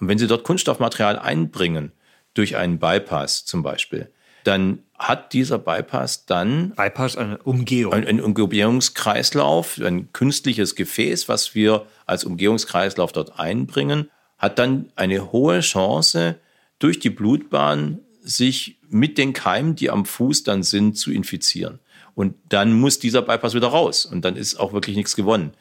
Und 0.00 0.08
wenn 0.08 0.18
Sie 0.18 0.26
dort 0.26 0.42
Kunststoffmaterial 0.42 1.20
einbringen, 1.20 1.92
durch 2.34 2.56
einen 2.56 2.80
Bypass 2.80 3.44
zum 3.44 3.62
Beispiel, 3.62 4.10
dann 4.44 4.80
hat 4.98 5.32
dieser 5.32 5.58
Bypass 5.58 6.26
dann 6.26 6.70
Bypass 6.76 7.16
eine 7.16 7.38
Umgehung. 7.38 7.92
Ein, 7.92 8.06
ein 8.06 8.20
Umgehungskreislauf, 8.20 9.80
ein 9.80 10.12
künstliches 10.12 10.74
Gefäß, 10.76 11.28
was 11.28 11.54
wir 11.54 11.86
als 12.06 12.24
Umgehungskreislauf 12.24 13.12
dort 13.12 13.38
einbringen, 13.38 14.10
hat 14.38 14.58
dann 14.58 14.90
eine 14.96 15.32
hohe 15.32 15.60
Chance, 15.60 16.36
durch 16.78 16.98
die 16.98 17.10
Blutbahn 17.10 18.00
sich 18.22 18.78
mit 18.88 19.16
den 19.18 19.32
Keimen, 19.32 19.76
die 19.76 19.90
am 19.90 20.04
Fuß 20.04 20.42
dann 20.42 20.62
sind, 20.62 20.96
zu 20.96 21.12
infizieren. 21.12 21.78
Und 22.14 22.34
dann 22.48 22.72
muss 22.72 22.98
dieser 22.98 23.22
Bypass 23.22 23.54
wieder 23.54 23.68
raus 23.68 24.04
und 24.04 24.24
dann 24.24 24.36
ist 24.36 24.56
auch 24.56 24.72
wirklich 24.72 24.96
nichts 24.96 25.16
gewonnen. 25.16 25.52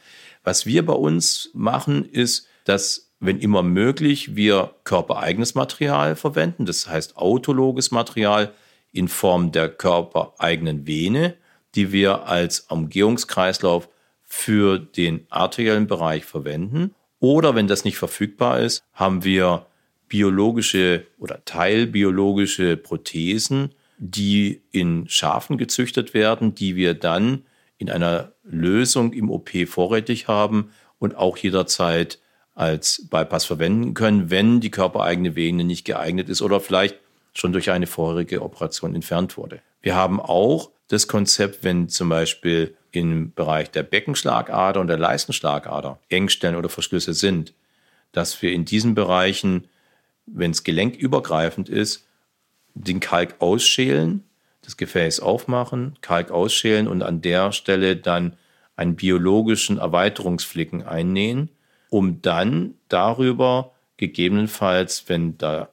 Was 0.44 0.66
wir 0.66 0.86
bei 0.86 0.94
uns 0.94 1.50
machen, 1.54 2.06
ist, 2.06 2.48
dass 2.66 3.12
wenn 3.20 3.40
immer 3.40 3.62
möglich, 3.62 4.36
wir 4.36 4.74
körpereigenes 4.84 5.54
Material 5.54 6.16
verwenden, 6.16 6.66
das 6.66 6.88
heißt 6.88 7.18
autologes 7.18 7.92
Material, 7.92 8.52
in 8.92 9.08
Form 9.08 9.52
der 9.52 9.70
körpereigenen 9.70 10.86
Vene, 10.88 11.36
die 11.76 11.92
wir 11.92 12.28
als 12.28 12.62
Umgehungskreislauf 12.62 13.90
für 14.24 14.80
den 14.80 15.26
arteriellen 15.30 15.88
Bereich 15.88 16.26
verwenden. 16.26 16.94
Oder 17.20 17.56
wenn 17.56 17.68
das 17.68 17.86
nicht 17.86 17.98
verfügbar 17.98 18.60
ist, 18.60 18.84
haben 18.94 19.24
wir 19.24 19.66
biologische 20.08 21.06
oder 21.20 21.44
teilbiologische 21.46 22.76
Prothesen, 22.78 23.74
die 23.98 24.62
in 24.72 25.08
Schafen 25.08 25.58
gezüchtet 25.58 26.14
werden, 26.14 26.56
die 26.56 26.76
wir 26.76 26.94
dann 26.94 27.44
in 27.78 27.90
einer 27.90 28.34
Lösung 28.44 29.14
im 29.14 29.30
OP 29.30 29.52
vorrätig 29.68 30.28
haben 30.28 30.72
und 30.98 31.16
auch 31.16 31.38
jederzeit 31.38 32.20
als 32.54 33.08
Bypass 33.10 33.46
verwenden 33.46 33.94
können, 33.94 34.30
wenn 34.30 34.60
die 34.60 34.72
körpereigene 34.72 35.36
Vene 35.36 35.64
nicht 35.64 35.86
geeignet 35.86 36.30
ist 36.30 36.42
oder 36.42 36.60
vielleicht 36.60 37.00
schon 37.34 37.54
durch 37.54 37.72
eine 37.72 37.88
vorherige 37.88 38.42
Operation 38.42 38.96
entfernt 38.96 39.38
wurde. 39.38 39.62
Wir 39.82 39.96
haben 39.96 40.20
auch 40.20 40.72
das 40.88 41.08
Konzept, 41.08 41.64
wenn 41.64 41.90
zum 41.90 42.10
Beispiel 42.10 42.76
im 42.92 43.34
Bereich 43.34 43.72
der 43.72 43.84
Beckenschlagader 43.84 44.80
und 44.82 44.88
der 44.88 44.98
Leistenschlagader 44.98 46.00
Engstellen 46.10 46.56
oder 46.56 46.70
Verschlüsse 46.70 47.14
sind, 47.14 47.54
dass 48.12 48.42
wir 48.42 48.52
in 48.52 48.66
diesen 48.66 48.96
Bereichen, 48.96 49.68
wenn 50.26 50.52
es 50.52 50.64
gelenkübergreifend 50.64 51.70
ist, 51.70 52.08
den 52.74 53.00
Kalk 53.00 53.36
ausschälen, 53.40 54.24
das 54.62 54.78
Gefäß 54.78 55.22
aufmachen, 55.22 55.98
Kalk 56.02 56.32
ausschälen 56.32 56.88
und 56.88 57.02
an 57.02 57.22
der 57.22 57.52
Stelle 57.52 57.96
dann 57.96 58.38
einen 58.76 58.96
biologischen 58.96 59.78
Erweiterungsflicken 59.78 60.84
einnähen, 60.84 61.50
um 61.90 62.22
dann 62.22 62.76
darüber 62.88 63.74
gegebenenfalls, 63.98 65.08
wenn 65.08 65.38
da 65.38 65.70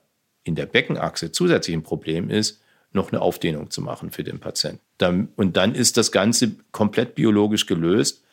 in 0.48 0.54
der 0.54 0.66
Beckenachse 0.66 1.30
zusätzlich 1.30 1.76
ein 1.76 1.82
Problem 1.82 2.30
ist, 2.30 2.62
noch 2.92 3.12
eine 3.12 3.20
Aufdehnung 3.20 3.70
zu 3.70 3.82
machen 3.82 4.10
für 4.10 4.24
den 4.24 4.40
Patienten. 4.40 4.80
und 5.36 5.56
dann 5.56 5.74
ist 5.74 5.98
das 5.98 6.10
Ganze 6.10 6.56
komplett 6.72 7.14
biologisch 7.14 7.66
gelöst 7.66 8.24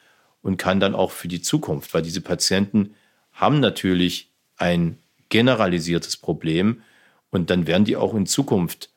und 0.41 0.57
kann 0.57 0.79
dann 0.79 0.95
auch 0.95 1.12
für 1.12 1.27
die 1.27 1.41
Zukunft, 1.41 1.93
weil 1.93 2.01
diese 2.01 2.22
Patienten 2.22 2.95
haben 3.34 3.60
natürlich 3.60 4.31
ein 4.55 4.98
generalisiertes 5.29 6.15
Problem 6.15 6.81
und 7.31 7.50
dann 7.50 7.67
werden 7.67 7.84
die 7.84 7.98
auch 7.98 8.13
in 8.15 8.25
Zukunft 8.25 8.89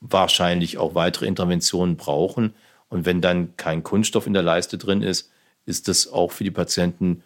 wahrscheinlich 0.00 0.76
auch 0.76 0.94
weitere 0.94 1.26
Interventionen 1.26 1.96
brauchen. 1.96 2.54
Und 2.88 3.06
wenn 3.06 3.22
dann 3.22 3.56
kein 3.56 3.82
Kunststoff 3.82 4.26
in 4.26 4.34
der 4.34 4.42
Leiste 4.42 4.76
drin 4.76 5.02
ist, 5.02 5.30
ist 5.64 5.88
das 5.88 6.06
auch 6.06 6.32
für 6.32 6.44
die 6.44 6.50
Patienten, 6.50 7.22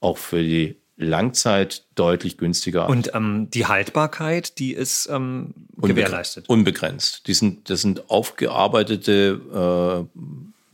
auch 0.00 0.16
für 0.16 0.42
die 0.42 0.76
Langzeit 0.96 1.84
deutlich 1.94 2.38
günstiger. 2.38 2.88
Und 2.88 3.14
ähm, 3.14 3.48
die 3.50 3.66
Haltbarkeit, 3.66 4.58
die 4.58 4.72
ist 4.72 5.08
ähm, 5.12 5.52
gewährleistet. 5.76 6.48
Unbegrenzt. 6.48 7.26
Die 7.26 7.34
sind, 7.34 7.68
das 7.68 7.82
sind 7.82 8.08
aufgearbeitete 8.08 10.06
äh, 10.16 10.20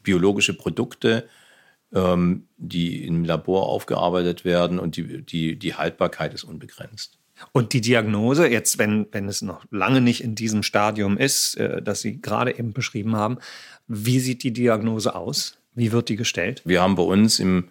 biologische 0.02 0.54
Produkte, 0.54 1.28
ähm, 1.92 2.46
die 2.56 3.04
im 3.04 3.24
Labor 3.24 3.68
aufgearbeitet 3.68 4.44
werden 4.44 4.78
und 4.78 4.96
die, 4.96 5.22
die, 5.22 5.58
die 5.58 5.74
Haltbarkeit 5.74 6.32
ist 6.34 6.44
unbegrenzt. 6.44 7.18
Und 7.50 7.72
die 7.72 7.80
Diagnose, 7.80 8.46
jetzt, 8.46 8.78
wenn, 8.78 9.08
wenn 9.10 9.26
es 9.26 9.42
noch 9.42 9.64
lange 9.72 10.00
nicht 10.00 10.22
in 10.22 10.36
diesem 10.36 10.62
Stadium 10.62 11.18
ist, 11.18 11.56
äh, 11.56 11.82
das 11.82 12.00
Sie 12.00 12.22
gerade 12.22 12.56
eben 12.56 12.72
beschrieben 12.72 13.16
haben, 13.16 13.38
wie 13.88 14.20
sieht 14.20 14.44
die 14.44 14.52
Diagnose 14.52 15.16
aus? 15.16 15.58
Wie 15.74 15.90
wird 15.90 16.08
die 16.08 16.16
gestellt? 16.16 16.62
Wir 16.64 16.80
haben 16.80 16.94
bei 16.94 17.02
uns 17.02 17.40
im 17.40 17.68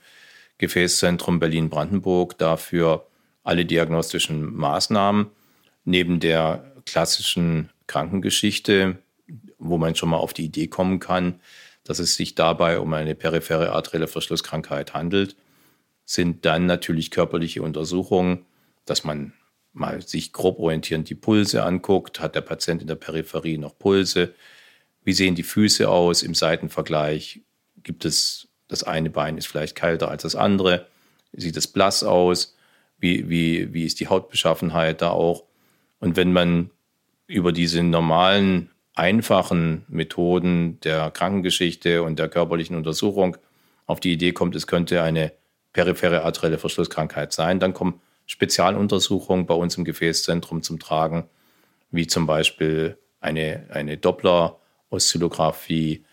Gefäßzentrum 0.62 1.40
Berlin-Brandenburg 1.40 2.38
dafür 2.38 3.08
alle 3.44 3.66
diagnostischen 3.66 4.56
Maßnahmen 4.56 5.32
neben 5.84 6.20
der 6.20 6.76
klassischen 6.86 7.72
Krankengeschichte, 7.88 9.00
wo 9.58 9.78
man 9.78 9.96
schon 9.96 10.10
mal 10.10 10.18
auf 10.18 10.34
die 10.34 10.46
Idee 10.46 10.68
kommen 10.68 11.00
kann, 11.00 11.42
dass 11.84 11.98
es 11.98 12.16
sich 12.16 12.36
dabei 12.36 12.80
um 12.80 12.94
eine 12.94 13.16
periphere 13.16 13.72
arterielle 13.72 14.08
Verschlusskrankheit 14.08 14.94
handelt, 14.94 15.36
sind 16.06 16.46
dann 16.46 16.68
natürlich 16.68 17.10
körperliche 17.10 17.64
Untersuchungen, 17.64 18.46
dass 18.86 19.04
man 19.04 19.34
mal 19.74 20.02
sich 20.04 20.32
grob 20.32 20.60
orientierend 20.60 21.10
die 21.10 21.16
Pulse 21.16 21.64
anguckt. 21.64 22.20
Hat 22.20 22.36
der 22.36 22.42
Patient 22.42 22.82
in 22.82 22.88
der 22.88 22.96
Peripherie 22.96 23.58
noch 23.58 23.80
Pulse? 23.80 24.36
Wie 25.04 25.14
sehen 25.14 25.34
die 25.34 25.44
Füße 25.44 25.90
aus 25.90 26.22
im 26.22 26.36
Seitenvergleich? 26.36 27.42
Gibt 27.82 28.06
es 28.06 28.51
das 28.72 28.84
eine 28.84 29.10
Bein 29.10 29.38
ist 29.38 29.48
vielleicht 29.48 29.76
kälter 29.76 30.10
als 30.10 30.24
das 30.24 30.36
andere. 30.36 30.88
Sieht 31.34 31.58
es 31.58 31.68
blass 31.68 32.04
aus? 32.04 32.58
Wie, 32.98 33.30
wie, 33.30 33.74
wie 33.74 33.86
ist 33.86 34.00
die 34.00 34.08
Hautbeschaffenheit 34.08 35.02
da 35.02 35.10
auch? 35.10 35.44
Und 36.00 36.16
wenn 36.16 36.34
man 36.34 36.72
über 37.28 37.52
diese 37.52 37.84
normalen, 37.84 38.70
einfachen 38.94 39.86
Methoden 39.88 40.80
der 40.82 41.12
Krankengeschichte 41.12 42.04
und 42.04 42.20
der 42.20 42.30
körperlichen 42.30 42.76
Untersuchung 42.76 43.38
auf 43.86 44.00
die 44.00 44.14
Idee 44.14 44.34
kommt, 44.34 44.56
es 44.56 44.68
könnte 44.68 45.02
eine 45.02 45.32
periphere 45.74 46.24
arterielle 46.24 46.58
Verschlusskrankheit 46.58 47.34
sein, 47.34 47.60
dann 47.60 47.74
kommen 47.74 48.02
Spezialuntersuchungen 48.26 49.46
bei 49.46 49.54
uns 49.54 49.78
im 49.78 49.86
Gefäßzentrum 49.86 50.62
zum 50.62 50.80
Tragen, 50.80 51.26
wie 51.90 52.08
zum 52.08 52.26
Beispiel 52.26 52.98
eine, 53.22 53.68
eine 53.70 53.98
Doppler-Oszillographie 53.98 56.04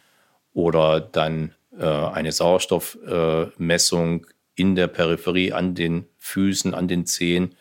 oder 0.53 1.01
dann 1.01 1.55
eine 1.79 2.33
Sauerstoffmessung 2.33 4.27
in 4.55 4.75
der 4.75 4.89
Peripherie 4.89 5.53
an 5.53 5.75
den 5.75 6.07
Füßen, 6.19 6.75
an 6.75 6.89
den 6.89 7.07
Zehen, 7.07 7.55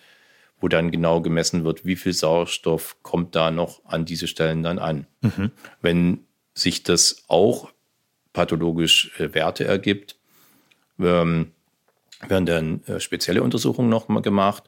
wo 0.59 0.67
dann 0.67 0.91
genau 0.91 1.21
gemessen 1.21 1.63
wird, 1.63 1.85
wie 1.85 1.95
viel 1.95 2.13
Sauerstoff 2.13 2.97
kommt 3.03 3.35
da 3.35 3.51
noch 3.51 3.85
an 3.85 4.05
diese 4.05 4.27
Stellen 4.27 4.63
dann 4.63 4.79
an. 4.79 5.05
Mhm. 5.21 5.51
Wenn 5.81 6.25
sich 6.53 6.83
das 6.83 7.23
auch 7.27 7.71
pathologisch 8.33 9.11
äh, 9.19 9.33
Werte 9.33 9.65
ergibt, 9.65 10.15
ähm, 10.99 11.51
werden 12.27 12.45
dann 12.45 12.83
äh, 12.85 12.99
spezielle 12.99 13.43
Untersuchungen 13.43 13.89
noch 13.89 14.07
mal 14.07 14.21
gemacht, 14.21 14.63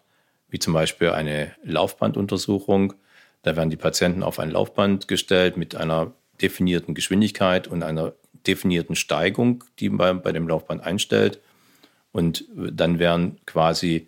wie 0.49 0.59
zum 0.59 0.73
Beispiel 0.73 1.09
eine 1.09 1.55
Laufbanduntersuchung. 1.63 2.93
Da 3.41 3.55
werden 3.55 3.69
die 3.69 3.77
Patienten 3.77 4.21
auf 4.21 4.39
ein 4.39 4.51
Laufband 4.51 5.07
gestellt 5.07 5.57
mit 5.57 5.75
einer 5.75 6.13
definierten 6.41 6.93
Geschwindigkeit 6.93 7.67
und 7.67 7.83
einer 7.83 8.13
definierten 8.47 8.95
Steigung, 8.95 9.63
die 9.79 9.89
man 9.89 10.21
bei 10.21 10.31
dem 10.31 10.47
Laufband 10.47 10.83
einstellt. 10.83 11.39
Und 12.11 12.45
dann 12.55 12.99
werden 12.99 13.37
quasi 13.45 14.07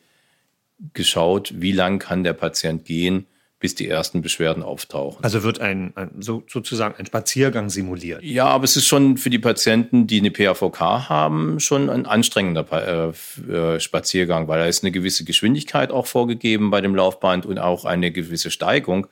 geschaut, 0.93 1.53
wie 1.55 1.71
lang 1.71 1.99
kann 1.99 2.23
der 2.23 2.33
Patient 2.33 2.85
gehen, 2.85 3.27
bis 3.61 3.75
die 3.75 3.87
ersten 3.87 4.21
Beschwerden 4.21 4.63
auftauchen. 4.63 5.23
Also 5.23 5.43
wird 5.43 5.61
ein, 5.61 5.93
ein 5.95 6.09
so, 6.19 6.43
sozusagen 6.49 6.95
ein 6.97 7.05
Spaziergang 7.05 7.69
simuliert. 7.69 8.23
Ja, 8.23 8.47
aber 8.47 8.63
es 8.63 8.75
ist 8.75 8.87
schon 8.87 9.17
für 9.17 9.29
die 9.29 9.37
Patienten, 9.37 10.07
die 10.07 10.19
eine 10.19 10.31
PAVK 10.31 10.79
haben, 10.79 11.59
schon 11.59 11.89
ein 11.89 12.07
anstrengender 12.07 12.65
äh, 12.71 13.53
äh, 13.53 13.79
Spaziergang, 13.79 14.47
weil 14.47 14.59
da 14.59 14.65
ist 14.65 14.83
eine 14.83 14.91
gewisse 14.91 15.23
Geschwindigkeit 15.23 15.91
auch 15.91 16.07
vorgegeben 16.07 16.71
bei 16.71 16.81
dem 16.81 16.95
Laufband 16.95 17.45
und 17.45 17.59
auch 17.59 17.85
eine 17.85 18.11
gewisse 18.11 18.49
Steigung. 18.49 19.05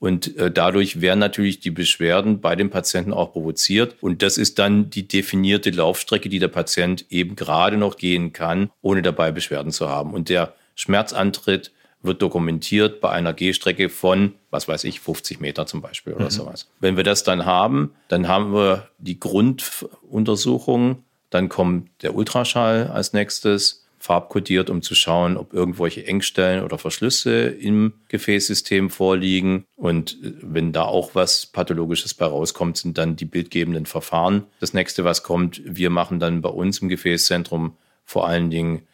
Und 0.00 0.36
äh, 0.38 0.50
dadurch 0.50 1.02
werden 1.02 1.20
natürlich 1.20 1.60
die 1.60 1.70
Beschwerden 1.70 2.40
bei 2.40 2.56
dem 2.56 2.70
Patienten 2.70 3.12
auch 3.12 3.32
provoziert. 3.32 3.96
Und 4.00 4.22
das 4.22 4.38
ist 4.38 4.58
dann 4.58 4.88
die 4.90 5.06
definierte 5.06 5.70
Laufstrecke, 5.70 6.30
die 6.30 6.38
der 6.38 6.48
Patient 6.48 7.04
eben 7.10 7.36
gerade 7.36 7.76
noch 7.76 7.96
gehen 7.96 8.32
kann, 8.32 8.70
ohne 8.80 9.02
dabei 9.02 9.30
Beschwerden 9.30 9.70
zu 9.70 9.88
haben. 9.88 10.14
Und 10.14 10.30
der 10.30 10.54
Schmerzantritt 10.74 11.70
wird 12.02 12.22
dokumentiert 12.22 13.02
bei 13.02 13.10
einer 13.10 13.34
Gehstrecke 13.34 13.90
von, 13.90 14.32
was 14.50 14.68
weiß 14.68 14.84
ich, 14.84 15.00
50 15.00 15.38
Meter 15.40 15.66
zum 15.66 15.82
Beispiel 15.82 16.14
oder 16.14 16.24
mhm. 16.24 16.30
sowas. 16.30 16.70
Wenn 16.80 16.96
wir 16.96 17.04
das 17.04 17.22
dann 17.22 17.44
haben, 17.44 17.92
dann 18.08 18.26
haben 18.26 18.54
wir 18.54 18.88
die 18.98 19.20
Grunduntersuchung, 19.20 21.04
dann 21.28 21.50
kommt 21.50 21.90
der 22.02 22.14
Ultraschall 22.14 22.88
als 22.88 23.12
nächstes, 23.12 23.86
farbkodiert, 24.00 24.70
um 24.70 24.82
zu 24.82 24.94
schauen, 24.94 25.36
ob 25.36 25.52
irgendwelche 25.52 26.06
Engstellen 26.06 26.64
oder 26.64 26.78
Verschlüsse 26.78 27.48
im 27.48 27.92
Gefäßsystem 28.08 28.90
vorliegen. 28.90 29.66
Und 29.76 30.18
äh, 30.24 30.32
wenn 30.40 30.72
da 30.72 30.82
auch 30.82 31.14
was 31.14 31.46
Pathologisches 31.46 32.14
bei 32.14 32.26
rauskommt, 32.26 32.78
sind 32.78 32.98
dann 32.98 33.14
die 33.14 33.26
bildgebenden 33.26 33.86
Verfahren. 33.86 34.46
Das 34.58 34.74
nächste, 34.74 35.04
was 35.04 35.22
kommt, 35.22 35.62
wir 35.64 35.90
machen 35.90 36.18
dann 36.18 36.40
bei 36.40 36.48
uns 36.48 36.78
im 36.78 36.88
Gefäßzentrum 36.88 37.76
vor 38.04 38.26
allen 38.26 38.50
Dingen 38.50 38.88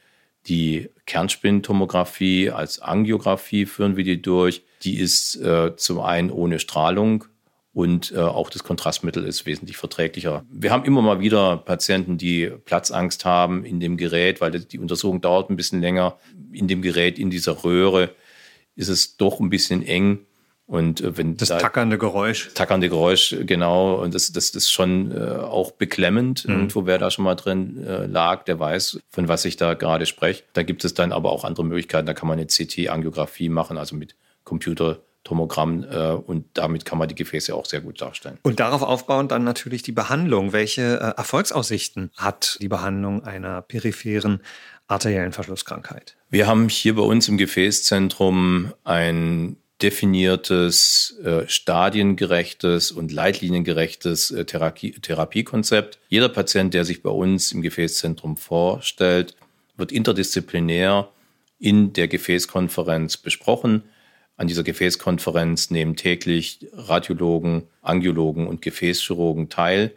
die 0.48 0.90
Kernspintomographie 1.06 2.50
als 2.50 2.80
Angiografie 2.80 3.66
führen 3.66 3.96
wir 3.96 4.04
die 4.04 4.22
durch. 4.22 4.62
Die 4.82 4.98
ist 4.98 5.36
äh, 5.36 5.74
zum 5.76 6.00
einen 6.00 6.30
ohne 6.30 6.58
Strahlung 6.58 7.24
und 7.76 8.10
äh, 8.12 8.20
auch 8.20 8.48
das 8.48 8.64
Kontrastmittel 8.64 9.26
ist 9.26 9.44
wesentlich 9.44 9.76
verträglicher. 9.76 10.46
Wir 10.50 10.70
haben 10.70 10.86
immer 10.86 11.02
mal 11.02 11.20
wieder 11.20 11.58
Patienten, 11.58 12.16
die 12.16 12.46
Platzangst 12.46 13.26
haben 13.26 13.66
in 13.66 13.80
dem 13.80 13.98
Gerät, 13.98 14.40
weil 14.40 14.50
die 14.50 14.78
Untersuchung 14.78 15.20
dauert 15.20 15.50
ein 15.50 15.56
bisschen 15.56 15.82
länger. 15.82 16.16
In 16.52 16.68
dem 16.68 16.80
Gerät, 16.80 17.18
in 17.18 17.28
dieser 17.28 17.64
Röhre 17.64 18.14
ist 18.76 18.88
es 18.88 19.18
doch 19.18 19.40
ein 19.40 19.50
bisschen 19.50 19.82
eng. 19.82 20.20
Und 20.64 21.02
äh, 21.02 21.18
wenn 21.18 21.36
das 21.36 21.50
da, 21.50 21.58
tackernde 21.58 21.98
Geräusch. 21.98 22.48
Tackernde 22.54 22.88
Geräusch, 22.88 23.36
genau. 23.42 24.02
Und 24.02 24.14
das, 24.14 24.32
das, 24.32 24.52
das 24.52 24.62
ist 24.62 24.70
schon 24.70 25.12
äh, 25.12 25.36
auch 25.36 25.72
beklemmend. 25.72 26.48
Mhm. 26.48 26.54
Irgendwo, 26.54 26.86
wer 26.86 26.96
da 26.96 27.10
schon 27.10 27.26
mal 27.26 27.34
drin 27.34 27.84
äh, 27.84 28.06
lag, 28.06 28.44
der 28.44 28.58
weiß, 28.58 29.00
von 29.10 29.28
was 29.28 29.44
ich 29.44 29.58
da 29.58 29.74
gerade 29.74 30.06
spreche. 30.06 30.44
Da 30.54 30.62
gibt 30.62 30.82
es 30.86 30.94
dann 30.94 31.12
aber 31.12 31.30
auch 31.30 31.44
andere 31.44 31.66
Möglichkeiten. 31.66 32.06
Da 32.06 32.14
kann 32.14 32.26
man 32.26 32.38
eine 32.38 32.46
CT-Angiografie 32.46 33.50
machen, 33.50 33.76
also 33.76 33.96
mit 33.96 34.16
Computertomogramm. 35.26 35.84
Äh, 35.84 36.12
und 36.12 36.46
damit 36.54 36.84
kann 36.84 36.98
man 36.98 37.08
die 37.08 37.14
Gefäße 37.14 37.54
auch 37.54 37.66
sehr 37.66 37.80
gut 37.80 38.00
darstellen. 38.00 38.38
Und 38.42 38.60
darauf 38.60 38.82
aufbauend 38.82 39.30
dann 39.30 39.44
natürlich 39.44 39.82
die 39.82 39.92
Behandlung. 39.92 40.52
Welche 40.52 40.82
äh, 40.82 41.18
Erfolgsaussichten 41.18 42.10
hat 42.16 42.58
die 42.60 42.68
Behandlung 42.68 43.24
einer 43.24 43.62
peripheren 43.62 44.40
arteriellen 44.86 45.32
Verschlusskrankheit? 45.32 46.16
Wir 46.30 46.46
haben 46.46 46.68
hier 46.68 46.94
bei 46.94 47.02
uns 47.02 47.28
im 47.28 47.38
Gefäßzentrum 47.38 48.72
ein 48.84 49.56
definiertes, 49.82 51.18
äh, 51.22 51.46
stadiengerechtes 51.48 52.92
und 52.92 53.12
leitliniengerechtes 53.12 54.30
äh, 54.30 54.44
Therapie 54.46 54.92
Therapiekonzept. 54.92 55.98
Jeder 56.08 56.30
Patient, 56.30 56.72
der 56.72 56.84
sich 56.84 57.02
bei 57.02 57.10
uns 57.10 57.52
im 57.52 57.60
Gefäßzentrum 57.60 58.38
vorstellt, 58.38 59.36
wird 59.76 59.92
interdisziplinär 59.92 61.08
in 61.58 61.92
der 61.92 62.08
Gefäßkonferenz 62.08 63.18
besprochen. 63.18 63.82
An 64.36 64.46
dieser 64.46 64.62
Gefäßkonferenz 64.62 65.70
nehmen 65.70 65.96
täglich 65.96 66.68
Radiologen, 66.72 67.64
Angiologen 67.82 68.46
und 68.46 68.60
Gefäßchirurgen 68.62 69.48
teil. 69.48 69.92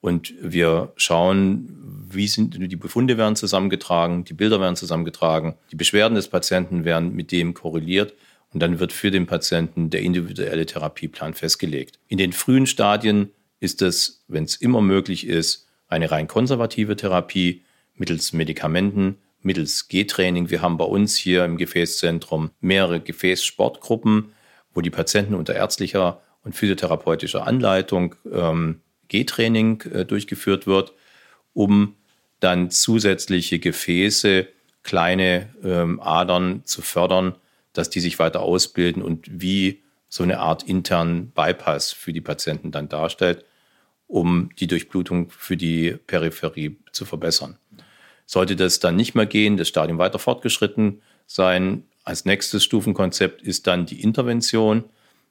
Und 0.00 0.34
wir 0.40 0.92
schauen, 0.96 2.06
wie 2.10 2.28
sind 2.28 2.56
die 2.58 2.76
Befunde 2.76 3.18
werden 3.18 3.34
zusammengetragen, 3.34 4.24
die 4.24 4.34
Bilder 4.34 4.60
werden 4.60 4.76
zusammengetragen, 4.76 5.54
die 5.72 5.76
Beschwerden 5.76 6.14
des 6.14 6.28
Patienten 6.28 6.84
werden 6.84 7.14
mit 7.14 7.32
dem 7.32 7.54
korreliert 7.54 8.14
und 8.52 8.60
dann 8.60 8.78
wird 8.78 8.92
für 8.92 9.10
den 9.10 9.26
Patienten 9.26 9.90
der 9.90 10.02
individuelle 10.02 10.66
Therapieplan 10.66 11.34
festgelegt. 11.34 11.98
In 12.08 12.18
den 12.18 12.32
frühen 12.32 12.66
Stadien 12.66 13.30
ist 13.60 13.82
es, 13.82 14.24
wenn 14.28 14.44
es 14.44 14.56
immer 14.56 14.80
möglich 14.80 15.26
ist, 15.26 15.66
eine 15.88 16.10
rein 16.10 16.28
konservative 16.28 16.96
Therapie 16.96 17.62
mittels 17.96 18.32
Medikamenten, 18.32 19.16
mittels 19.42 19.88
G-Training. 19.88 20.50
Wir 20.50 20.62
haben 20.62 20.76
bei 20.76 20.84
uns 20.84 21.16
hier 21.16 21.44
im 21.44 21.56
Gefäßzentrum 21.56 22.50
mehrere 22.60 23.00
Gefäßsportgruppen, 23.00 24.32
wo 24.74 24.80
die 24.80 24.90
Patienten 24.90 25.34
unter 25.34 25.54
ärztlicher 25.54 26.20
und 26.42 26.54
physiotherapeutischer 26.54 27.46
Anleitung 27.46 28.14
ähm, 28.30 28.80
G-Training 29.08 29.82
äh, 29.92 30.04
durchgeführt 30.04 30.66
wird, 30.66 30.92
um 31.52 31.96
dann 32.40 32.70
zusätzliche 32.70 33.58
Gefäße, 33.58 34.46
kleine 34.82 35.50
ähm, 35.62 36.00
Adern 36.00 36.62
zu 36.64 36.82
fördern, 36.82 37.34
dass 37.72 37.90
die 37.90 38.00
sich 38.00 38.18
weiter 38.18 38.40
ausbilden 38.40 39.02
und 39.02 39.28
wie 39.40 39.82
so 40.08 40.22
eine 40.22 40.38
Art 40.38 40.62
internen 40.62 41.30
Bypass 41.30 41.92
für 41.92 42.12
die 42.12 42.20
Patienten 42.20 42.70
dann 42.70 42.88
darstellt, 42.88 43.44
um 44.06 44.50
die 44.58 44.66
Durchblutung 44.66 45.30
für 45.30 45.56
die 45.56 45.92
Peripherie 46.06 46.78
zu 46.92 47.04
verbessern. 47.04 47.58
Sollte 48.30 48.56
das 48.56 48.78
dann 48.78 48.94
nicht 48.94 49.14
mehr 49.14 49.24
gehen, 49.24 49.56
das 49.56 49.68
Stadium 49.68 49.96
weiter 49.96 50.18
fortgeschritten 50.18 51.00
sein, 51.26 51.84
als 52.04 52.26
nächstes 52.26 52.62
Stufenkonzept 52.62 53.40
ist 53.40 53.66
dann 53.66 53.86
die 53.86 54.02
Intervention, 54.02 54.84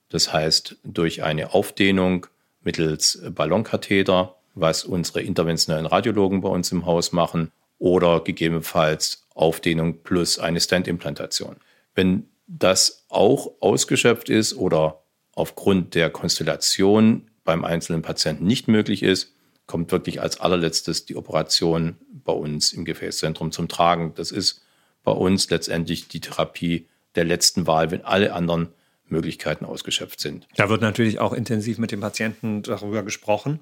das 0.10 0.34
heißt 0.34 0.78
durch 0.84 1.22
eine 1.22 1.54
Aufdehnung 1.54 2.26
mittels 2.64 3.22
Ballonkatheter, 3.30 4.36
was 4.56 4.84
unsere 4.84 5.22
interventionellen 5.22 5.86
Radiologen 5.86 6.42
bei 6.42 6.50
uns 6.50 6.72
im 6.72 6.88
Haus 6.88 7.12
machen, 7.12 7.52
oder 7.78 8.22
gegebenenfalls 8.22 9.28
Aufdehnung 9.36 10.02
plus 10.02 10.40
eine 10.40 10.60
Stand-Implantation. 10.60 11.58
Wenn 11.94 12.28
das 12.48 13.06
auch 13.10 13.52
ausgeschöpft 13.60 14.30
ist 14.30 14.56
oder 14.56 15.04
aufgrund 15.34 15.94
der 15.94 16.10
Konstellation 16.10 17.30
beim 17.44 17.64
einzelnen 17.64 18.02
Patienten 18.02 18.48
nicht 18.48 18.68
möglich 18.68 19.04
ist, 19.04 19.36
kommt 19.68 19.92
wirklich 19.92 20.22
als 20.22 20.40
allerletztes 20.40 21.06
die 21.06 21.16
Operation 21.16 21.98
bei 22.26 22.34
uns 22.34 22.74
im 22.74 22.86
Gefäßzentrum 22.86 23.52
zum 23.52 23.68
Tragen. 23.68 24.14
Das 24.16 24.32
ist 24.32 24.66
bei 25.04 25.12
uns 25.12 25.50
letztendlich 25.50 26.08
die 26.08 26.22
Therapie 26.22 26.88
der 27.16 27.26
letzten 27.26 27.68
Wahl, 27.68 27.92
wenn 27.92 28.04
alle 28.04 28.34
anderen 28.34 28.70
Möglichkeiten 29.10 29.66
ausgeschöpft 29.66 30.20
sind. 30.20 30.48
Da 30.56 30.70
wird 30.70 30.82
natürlich 30.82 31.20
auch 31.20 31.34
intensiv 31.34 31.78
mit 31.78 31.92
dem 31.92 32.02
Patienten 32.02 32.62
darüber 32.62 33.04
gesprochen. 33.04 33.60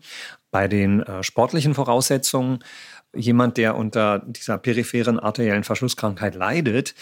Bei 0.52 0.68
den 0.68 1.02
äh, 1.02 1.24
sportlichen 1.24 1.76
Voraussetzungen, 1.76 2.63
jemand, 3.13 3.58
der 3.58 3.76
unter 3.76 4.20
dieser 4.26 4.58
peripheren 4.58 5.20
arteriellen 5.20 5.63
Verschlusskrankheit 5.63 6.36
leidet, 6.36 6.96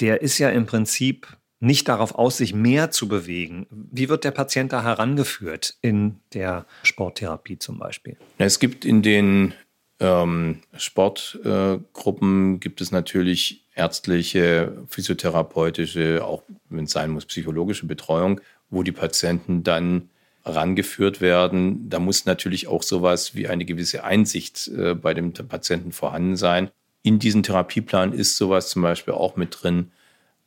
der 0.00 0.22
ist 0.22 0.38
ja 0.38 0.50
im 0.50 0.66
Prinzip 0.66 1.26
nicht 1.62 1.88
darauf 1.88 2.16
aus, 2.16 2.38
sich 2.38 2.54
mehr 2.54 2.90
zu 2.90 3.06
bewegen. 3.06 3.66
Wie 3.70 4.08
wird 4.08 4.24
der 4.24 4.32
Patient 4.32 4.72
da 4.72 4.82
herangeführt 4.82 5.76
in 5.80 6.16
der 6.34 6.66
Sporttherapie 6.82 7.58
zum 7.58 7.78
Beispiel? 7.78 8.16
Es 8.38 8.58
gibt 8.58 8.84
in 8.84 9.00
den 9.00 9.54
ähm, 10.00 10.58
Sportgruppen 10.76 12.54
äh, 12.56 12.58
gibt 12.58 12.80
es 12.80 12.90
natürlich 12.90 13.64
ärztliche, 13.76 14.72
physiotherapeutische, 14.88 16.24
auch 16.24 16.42
wenn 16.68 16.84
es 16.84 16.90
sein 16.90 17.10
muss, 17.10 17.26
psychologische 17.26 17.86
Betreuung, 17.86 18.40
wo 18.68 18.82
die 18.82 18.90
Patienten 18.90 19.62
dann 19.62 20.10
rangeführt 20.44 21.20
werden. 21.20 21.88
Da 21.88 22.00
muss 22.00 22.26
natürlich 22.26 22.66
auch 22.66 22.82
sowas 22.82 23.36
wie 23.36 23.46
eine 23.46 23.64
gewisse 23.64 24.02
Einsicht 24.02 24.66
äh, 24.66 24.96
bei 24.96 25.14
dem 25.14 25.32
Patienten 25.32 25.92
vorhanden 25.92 26.36
sein. 26.36 26.70
In 27.04 27.20
diesem 27.20 27.44
Therapieplan 27.44 28.12
ist 28.12 28.36
sowas 28.36 28.68
zum 28.68 28.82
Beispiel 28.82 29.14
auch 29.14 29.36
mit 29.36 29.58
drin, 29.62 29.92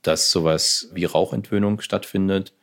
dass 0.07 0.31
sowas 0.31 0.89
wie 0.93 1.05
Rauchentwöhnung 1.05 1.81
stattfindet, 1.81 2.53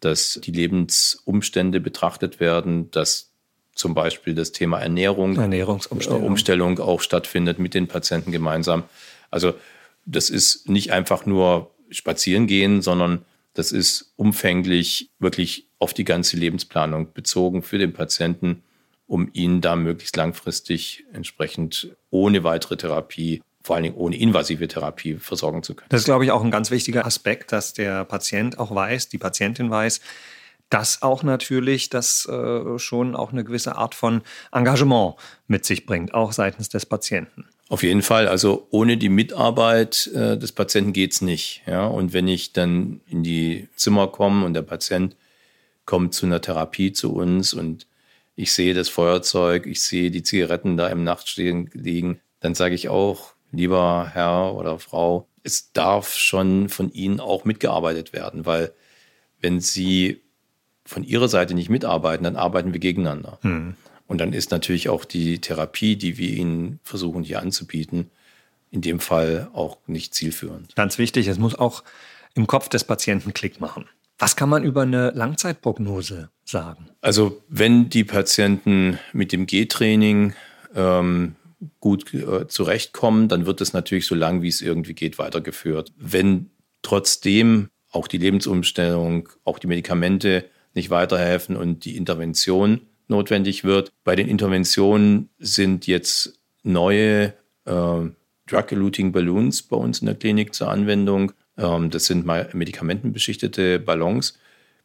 dass 0.00 0.38
die 0.42 0.52
Lebensumstände 0.52 1.80
betrachtet 1.80 2.40
werden, 2.40 2.90
dass 2.90 3.30
zum 3.74 3.94
Beispiel 3.94 4.34
das 4.34 4.52
Thema 4.52 4.78
Ernährung, 4.78 5.36
Ernährungsumstellung 5.36 6.24
Umstellung 6.24 6.78
auch 6.78 7.00
stattfindet 7.00 7.58
mit 7.58 7.74
den 7.74 7.88
Patienten 7.88 8.30
gemeinsam. 8.30 8.84
Also 9.30 9.54
das 10.04 10.30
ist 10.30 10.68
nicht 10.68 10.92
einfach 10.92 11.26
nur 11.26 11.70
spazieren 11.90 12.46
gehen, 12.46 12.82
sondern 12.82 13.24
das 13.54 13.72
ist 13.72 14.12
umfänglich 14.16 15.10
wirklich 15.18 15.66
auf 15.78 15.94
die 15.94 16.04
ganze 16.04 16.36
Lebensplanung 16.36 17.12
bezogen 17.12 17.62
für 17.62 17.78
den 17.78 17.92
Patienten 17.92 18.62
um 19.06 19.28
ihn 19.32 19.60
da 19.60 19.76
möglichst 19.76 20.16
langfristig 20.16 21.04
entsprechend 21.12 21.94
ohne 22.10 22.42
weitere 22.44 22.76
Therapie 22.76 23.42
vor 23.64 23.76
allen 23.76 23.84
Dingen 23.84 23.96
ohne 23.96 24.16
invasive 24.16 24.68
Therapie 24.68 25.14
versorgen 25.14 25.62
zu 25.62 25.74
können. 25.74 25.88
Das 25.88 26.02
ist, 26.02 26.04
glaube 26.04 26.24
ich, 26.26 26.30
auch 26.30 26.44
ein 26.44 26.50
ganz 26.50 26.70
wichtiger 26.70 27.06
Aspekt, 27.06 27.50
dass 27.50 27.72
der 27.72 28.04
Patient 28.04 28.58
auch 28.58 28.72
weiß, 28.72 29.08
die 29.08 29.16
Patientin 29.16 29.70
weiß, 29.70 30.00
dass 30.68 31.00
auch 31.00 31.22
natürlich 31.22 31.88
das 31.88 32.26
äh, 32.26 32.78
schon 32.78 33.16
auch 33.16 33.32
eine 33.32 33.42
gewisse 33.42 33.76
Art 33.76 33.94
von 33.94 34.20
Engagement 34.52 35.14
mit 35.46 35.64
sich 35.64 35.86
bringt, 35.86 36.12
auch 36.12 36.32
seitens 36.32 36.68
des 36.68 36.84
Patienten. 36.84 37.46
Auf 37.70 37.82
jeden 37.82 38.02
Fall. 38.02 38.28
Also 38.28 38.66
ohne 38.70 38.98
die 38.98 39.08
Mitarbeit 39.08 40.10
äh, 40.14 40.36
des 40.36 40.52
Patienten 40.52 40.92
geht's 40.92 41.22
nicht. 41.22 41.62
Ja? 41.66 41.86
Und 41.86 42.12
wenn 42.12 42.28
ich 42.28 42.52
dann 42.52 43.00
in 43.08 43.22
die 43.22 43.68
Zimmer 43.76 44.08
komme 44.08 44.44
und 44.44 44.52
der 44.52 44.62
Patient 44.62 45.16
kommt 45.86 46.12
zu 46.12 46.26
einer 46.26 46.42
Therapie 46.42 46.92
zu 46.92 47.14
uns 47.14 47.54
und 47.54 47.86
ich 48.36 48.52
sehe 48.52 48.74
das 48.74 48.90
Feuerzeug, 48.90 49.66
ich 49.66 49.80
sehe 49.80 50.10
die 50.10 50.22
Zigaretten 50.22 50.76
da 50.76 50.88
im 50.88 51.02
Nachtstehen 51.02 51.70
liegen, 51.72 52.20
dann 52.40 52.54
sage 52.54 52.74
ich 52.74 52.90
auch, 52.90 53.33
lieber 53.56 54.10
Herr 54.12 54.54
oder 54.54 54.78
Frau, 54.78 55.28
es 55.42 55.72
darf 55.72 56.14
schon 56.14 56.68
von 56.68 56.92
Ihnen 56.92 57.20
auch 57.20 57.44
mitgearbeitet 57.44 58.12
werden, 58.12 58.46
weil 58.46 58.72
wenn 59.40 59.60
Sie 59.60 60.22
von 60.84 61.04
Ihrer 61.04 61.28
Seite 61.28 61.54
nicht 61.54 61.70
mitarbeiten, 61.70 62.24
dann 62.24 62.36
arbeiten 62.36 62.72
wir 62.72 62.80
gegeneinander. 62.80 63.38
Hm. 63.42 63.74
Und 64.06 64.18
dann 64.18 64.32
ist 64.32 64.50
natürlich 64.50 64.88
auch 64.88 65.04
die 65.04 65.38
Therapie, 65.40 65.96
die 65.96 66.18
wir 66.18 66.30
Ihnen 66.30 66.80
versuchen 66.82 67.22
hier 67.22 67.40
anzubieten, 67.40 68.10
in 68.70 68.80
dem 68.80 69.00
Fall 69.00 69.48
auch 69.52 69.78
nicht 69.86 70.14
zielführend. 70.14 70.74
Ganz 70.76 70.98
wichtig, 70.98 71.26
es 71.28 71.38
muss 71.38 71.54
auch 71.54 71.84
im 72.34 72.46
Kopf 72.46 72.68
des 72.68 72.84
Patienten 72.84 73.32
Klick 73.32 73.60
machen. 73.60 73.86
Was 74.18 74.36
kann 74.36 74.48
man 74.48 74.62
über 74.62 74.82
eine 74.82 75.10
Langzeitprognose 75.10 76.30
sagen? 76.44 76.88
Also 77.00 77.42
wenn 77.48 77.88
die 77.88 78.04
Patienten 78.04 78.98
mit 79.12 79.32
dem 79.32 79.46
G-Training 79.46 80.34
ähm, 80.74 81.36
gut 81.84 82.14
äh, 82.14 82.48
zurechtkommen, 82.48 83.28
dann 83.28 83.44
wird 83.44 83.60
es 83.60 83.74
natürlich 83.74 84.06
so 84.06 84.14
lang, 84.14 84.40
wie 84.40 84.48
es 84.48 84.62
irgendwie 84.62 84.94
geht, 84.94 85.18
weitergeführt. 85.18 85.92
Wenn 85.98 86.48
trotzdem 86.80 87.68
auch 87.90 88.08
die 88.08 88.16
Lebensumstellung, 88.16 89.28
auch 89.44 89.58
die 89.58 89.66
Medikamente 89.66 90.46
nicht 90.72 90.88
weiterhelfen 90.88 91.56
und 91.56 91.84
die 91.84 91.98
Intervention 91.98 92.80
notwendig 93.06 93.64
wird. 93.64 93.92
Bei 94.02 94.16
den 94.16 94.28
Interventionen 94.28 95.28
sind 95.38 95.86
jetzt 95.86 96.40
neue 96.62 97.34
äh, 97.66 98.00
Drug-Eluting 98.46 99.12
Balloons 99.12 99.62
bei 99.62 99.76
uns 99.76 100.00
in 100.00 100.06
der 100.06 100.14
Klinik 100.14 100.54
zur 100.54 100.70
Anwendung. 100.70 101.32
Ähm, 101.58 101.90
das 101.90 102.06
sind 102.06 102.24
mal 102.24 102.48
medikamentenbeschichtete 102.54 103.78
Ballons, 103.78 104.38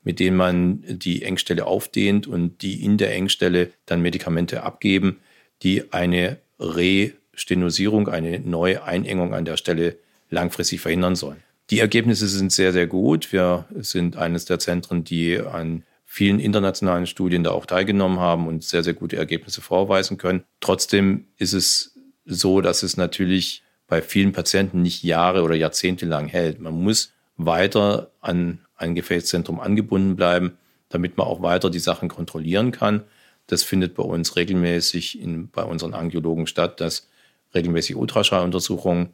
mit 0.03 0.19
denen 0.19 0.35
man 0.35 0.83
die 0.85 1.23
Engstelle 1.23 1.65
aufdehnt 1.65 2.27
und 2.27 2.61
die 2.61 2.83
in 2.83 2.97
der 2.97 3.13
Engstelle 3.13 3.71
dann 3.85 4.01
Medikamente 4.01 4.63
abgeben, 4.63 5.21
die 5.63 5.93
eine 5.93 6.39
Restenosierung, 6.59 8.07
eine 8.07 8.39
neue 8.39 8.83
Einengung 8.83 9.33
an 9.33 9.45
der 9.45 9.57
Stelle 9.57 9.97
langfristig 10.29 10.81
verhindern 10.81 11.15
sollen. 11.15 11.43
Die 11.69 11.79
Ergebnisse 11.79 12.27
sind 12.27 12.51
sehr, 12.51 12.73
sehr 12.73 12.87
gut. 12.87 13.31
Wir 13.31 13.65
sind 13.75 14.17
eines 14.17 14.45
der 14.45 14.59
Zentren, 14.59 15.03
die 15.03 15.39
an 15.39 15.83
vielen 16.05 16.39
internationalen 16.39 17.05
Studien 17.05 17.43
da 17.43 17.51
auch 17.51 17.67
teilgenommen 17.67 18.19
haben 18.19 18.47
und 18.47 18.63
sehr, 18.63 18.83
sehr 18.83 18.95
gute 18.95 19.17
Ergebnisse 19.17 19.61
vorweisen 19.61 20.17
können. 20.17 20.43
Trotzdem 20.59 21.25
ist 21.37 21.53
es 21.53 21.95
so, 22.25 22.61
dass 22.61 22.81
es 22.81 22.97
natürlich 22.97 23.63
bei 23.87 24.01
vielen 24.01 24.31
Patienten 24.31 24.81
nicht 24.81 25.03
Jahre 25.03 25.43
oder 25.43 25.55
Jahrzehnte 25.55 26.07
lang 26.07 26.27
hält. 26.27 26.59
Man 26.59 26.73
muss 26.73 27.13
weiter 27.37 28.11
an 28.21 28.59
ein 28.75 28.95
Gefäßzentrum 28.95 29.59
angebunden 29.59 30.15
bleiben, 30.15 30.57
damit 30.89 31.17
man 31.17 31.27
auch 31.27 31.41
weiter 31.43 31.69
die 31.69 31.79
Sachen 31.79 32.09
kontrollieren 32.09 32.71
kann. 32.71 33.03
Das 33.49 33.63
findet 33.63 33.95
bei 33.95 34.03
uns 34.03 34.35
regelmäßig 34.35 35.19
in, 35.19 35.49
bei 35.49 35.63
unseren 35.63 35.95
Angiologen 35.95 36.45
statt, 36.45 36.79
dass 36.79 37.09
regelmäßig 37.55 37.95
Ultraschalluntersuchungen 37.95 39.09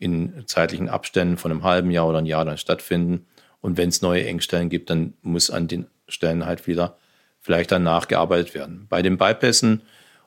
in 0.00 0.42
zeitlichen 0.46 0.88
Abständen 0.88 1.36
von 1.36 1.52
einem 1.52 1.62
halben 1.62 1.92
Jahr 1.92 2.08
oder 2.08 2.18
ein 2.18 2.26
Jahr 2.26 2.44
dann 2.44 2.58
stattfinden. 2.58 3.26
Und 3.60 3.76
wenn 3.76 3.88
es 3.88 4.02
neue 4.02 4.26
Engstellen 4.26 4.70
gibt, 4.70 4.90
dann 4.90 5.14
muss 5.22 5.50
an 5.50 5.68
den 5.68 5.86
Stellen 6.08 6.46
halt 6.46 6.66
wieder 6.66 6.98
vielleicht 7.40 7.70
dann 7.70 7.84
nachgearbeitet 7.84 8.54
werden. 8.54 8.86
Bei 8.88 9.02
den 9.02 9.18
Bypassen 9.18 9.82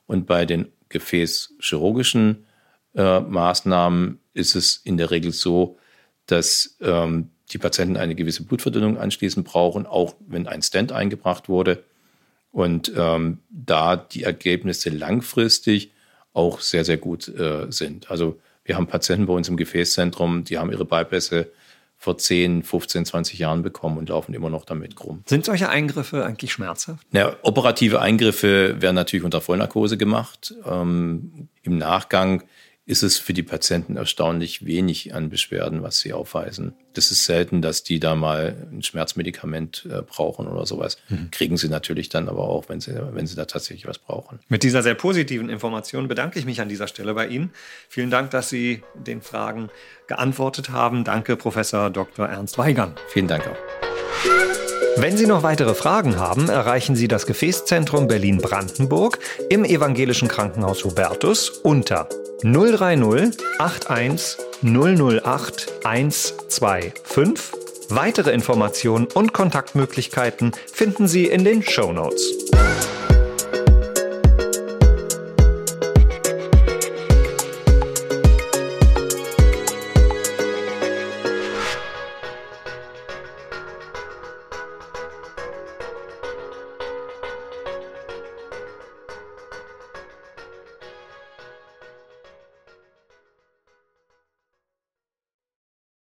und 0.08 0.26
bei 0.26 0.45
den 0.45 0.69
gefäßchirurgischen 0.88 2.45
äh, 2.95 3.19
Maßnahmen 3.19 4.19
ist 4.34 4.56
es 4.56 4.78
in 4.78 4.95
der 4.95 5.12
Regel 5.12 5.34
so, 5.34 5.78
dass 6.28 6.78
ähm, 6.80 7.32
die 7.52 7.58
Patienten 7.58 7.98
eine 7.98 8.15
gewisse 8.15 8.43
Blutverdünnung 8.43 8.98
anschließend 8.98 9.45
brauchen, 9.45 9.86
auch 9.86 10.15
wenn 10.26 10.48
ein 10.48 10.62
Stent 10.62 10.93
eingebracht 10.93 11.50
wurde. 11.50 11.84
Und 12.52 12.92
ähm, 12.96 13.40
da 13.50 13.96
die 13.96 14.24
Ergebnisse 14.24 14.90
langfristig 14.90 15.92
auch 16.34 16.62
sehr, 16.62 16.86
sehr 16.86 16.98
gut 16.98 17.28
äh, 17.28 17.68
sind. 17.70 18.10
Also 18.10 18.40
wir 18.64 18.76
haben 18.76 18.88
Patienten 18.88 19.26
bei 19.26 19.34
uns 19.34 19.50
im 19.50 19.58
Gefäßzentrum, 19.58 20.44
die 20.44 20.58
haben 20.58 20.72
ihre 20.72 20.86
Bypässe 20.86 21.52
vor 21.98 22.18
10, 22.18 22.64
15, 22.64 23.06
20 23.06 23.40
Jahren 23.40 23.62
bekommen 23.62 23.98
und 23.98 24.08
laufen 24.08 24.34
immer 24.34 24.50
noch 24.50 24.64
damit 24.64 24.96
krumm. 24.96 25.22
Sind 25.26 25.44
solche 25.44 25.68
Eingriffe 25.68 26.26
eigentlich 26.26 26.54
schmerzhaft? 26.54 27.06
Ja, 27.12 27.36
operative 27.42 28.00
Eingriffe 28.00 28.82
werden 28.82 28.96
natürlich 28.96 29.26
unter 29.26 29.42
Vollnarkose 29.42 29.98
gemacht. 29.98 30.54
Ähm, 30.66 31.50
Im 31.62 31.78
Nachgang 31.78 32.44
ist 32.89 33.04
es 33.04 33.19
für 33.19 33.34
die 33.34 33.43
Patienten 33.43 33.97
erstaunlich 33.97 34.65
wenig 34.65 35.13
an 35.13 35.30
Beschwerden, 35.30 35.84
was 35.84 35.99
sie 35.99 36.12
aufweisen. 36.12 36.73
Das 36.93 37.12
ist 37.12 37.25
selten, 37.25 37.62
dass 37.62 37.84
die 37.84 37.99
da 37.99 38.15
mal 38.15 38.67
ein 38.71 38.82
Schmerzmedikament 38.82 39.88
äh, 39.91 40.02
brauchen 40.02 40.47
oder 40.47 40.65
sowas. 40.65 40.97
Mhm. 41.08 41.30
Kriegen 41.30 41.56
sie 41.56 41.69
natürlich 41.69 42.10
dann 42.10 42.28
aber 42.28 42.45
auch, 42.45 42.67
wenn 42.67 42.82
sie, 42.82 42.99
wenn 43.13 43.28
sie 43.28 43.36
da 43.36 43.45
tatsächlich 43.45 43.86
was 43.86 43.99
brauchen. 43.99 44.39
Mit 44.49 44.63
dieser 44.63 44.82
sehr 44.82 44.95
positiven 44.95 45.49
Information 45.49 46.08
bedanke 46.08 46.39
ich 46.39 46.45
mich 46.45 46.62
an 46.62 46.67
dieser 46.69 46.88
Stelle 46.88 47.13
bei 47.13 47.28
Ihnen. 47.28 47.52
Vielen 47.89 48.10
Dank, 48.10 48.32
dass 48.32 48.49
Sie 48.49 48.82
den 48.95 49.21
Fragen 49.21 49.69
geantwortet 50.08 50.71
haben. 50.71 51.04
Danke, 51.04 51.36
Professor 51.36 51.91
Dr. 51.91 52.28
Ernst 52.28 52.58
Weigern. 52.58 52.95
Vielen 53.10 53.28
Dank 53.28 53.45
auch. 53.45 53.58
Wenn 54.97 55.15
Sie 55.15 55.28
noch 55.28 55.43
weitere 55.43 55.75
Fragen 55.75 56.17
haben, 56.17 56.49
erreichen 56.49 56.95
Sie 56.95 57.08
das 57.08 57.28
Gefäßzentrum 57.28 58.08
Berlin-Brandenburg 58.08 59.19
im 59.49 59.63
Evangelischen 59.63 60.28
Krankenhaus 60.28 60.84
Hubertus 60.84 61.49
unter 61.49 62.10
030 62.43 63.38
81 63.60 64.38
008 64.62 65.67
125. 65.84 66.93
Weitere 67.89 68.32
Informationen 68.32 69.08
und 69.13 69.34
Kontaktmöglichkeiten 69.34 70.54
finden 70.71 71.08
Sie 71.08 71.25
in 71.25 71.43
den 71.43 71.63
Show 71.63 71.91
Notes. 71.91 72.23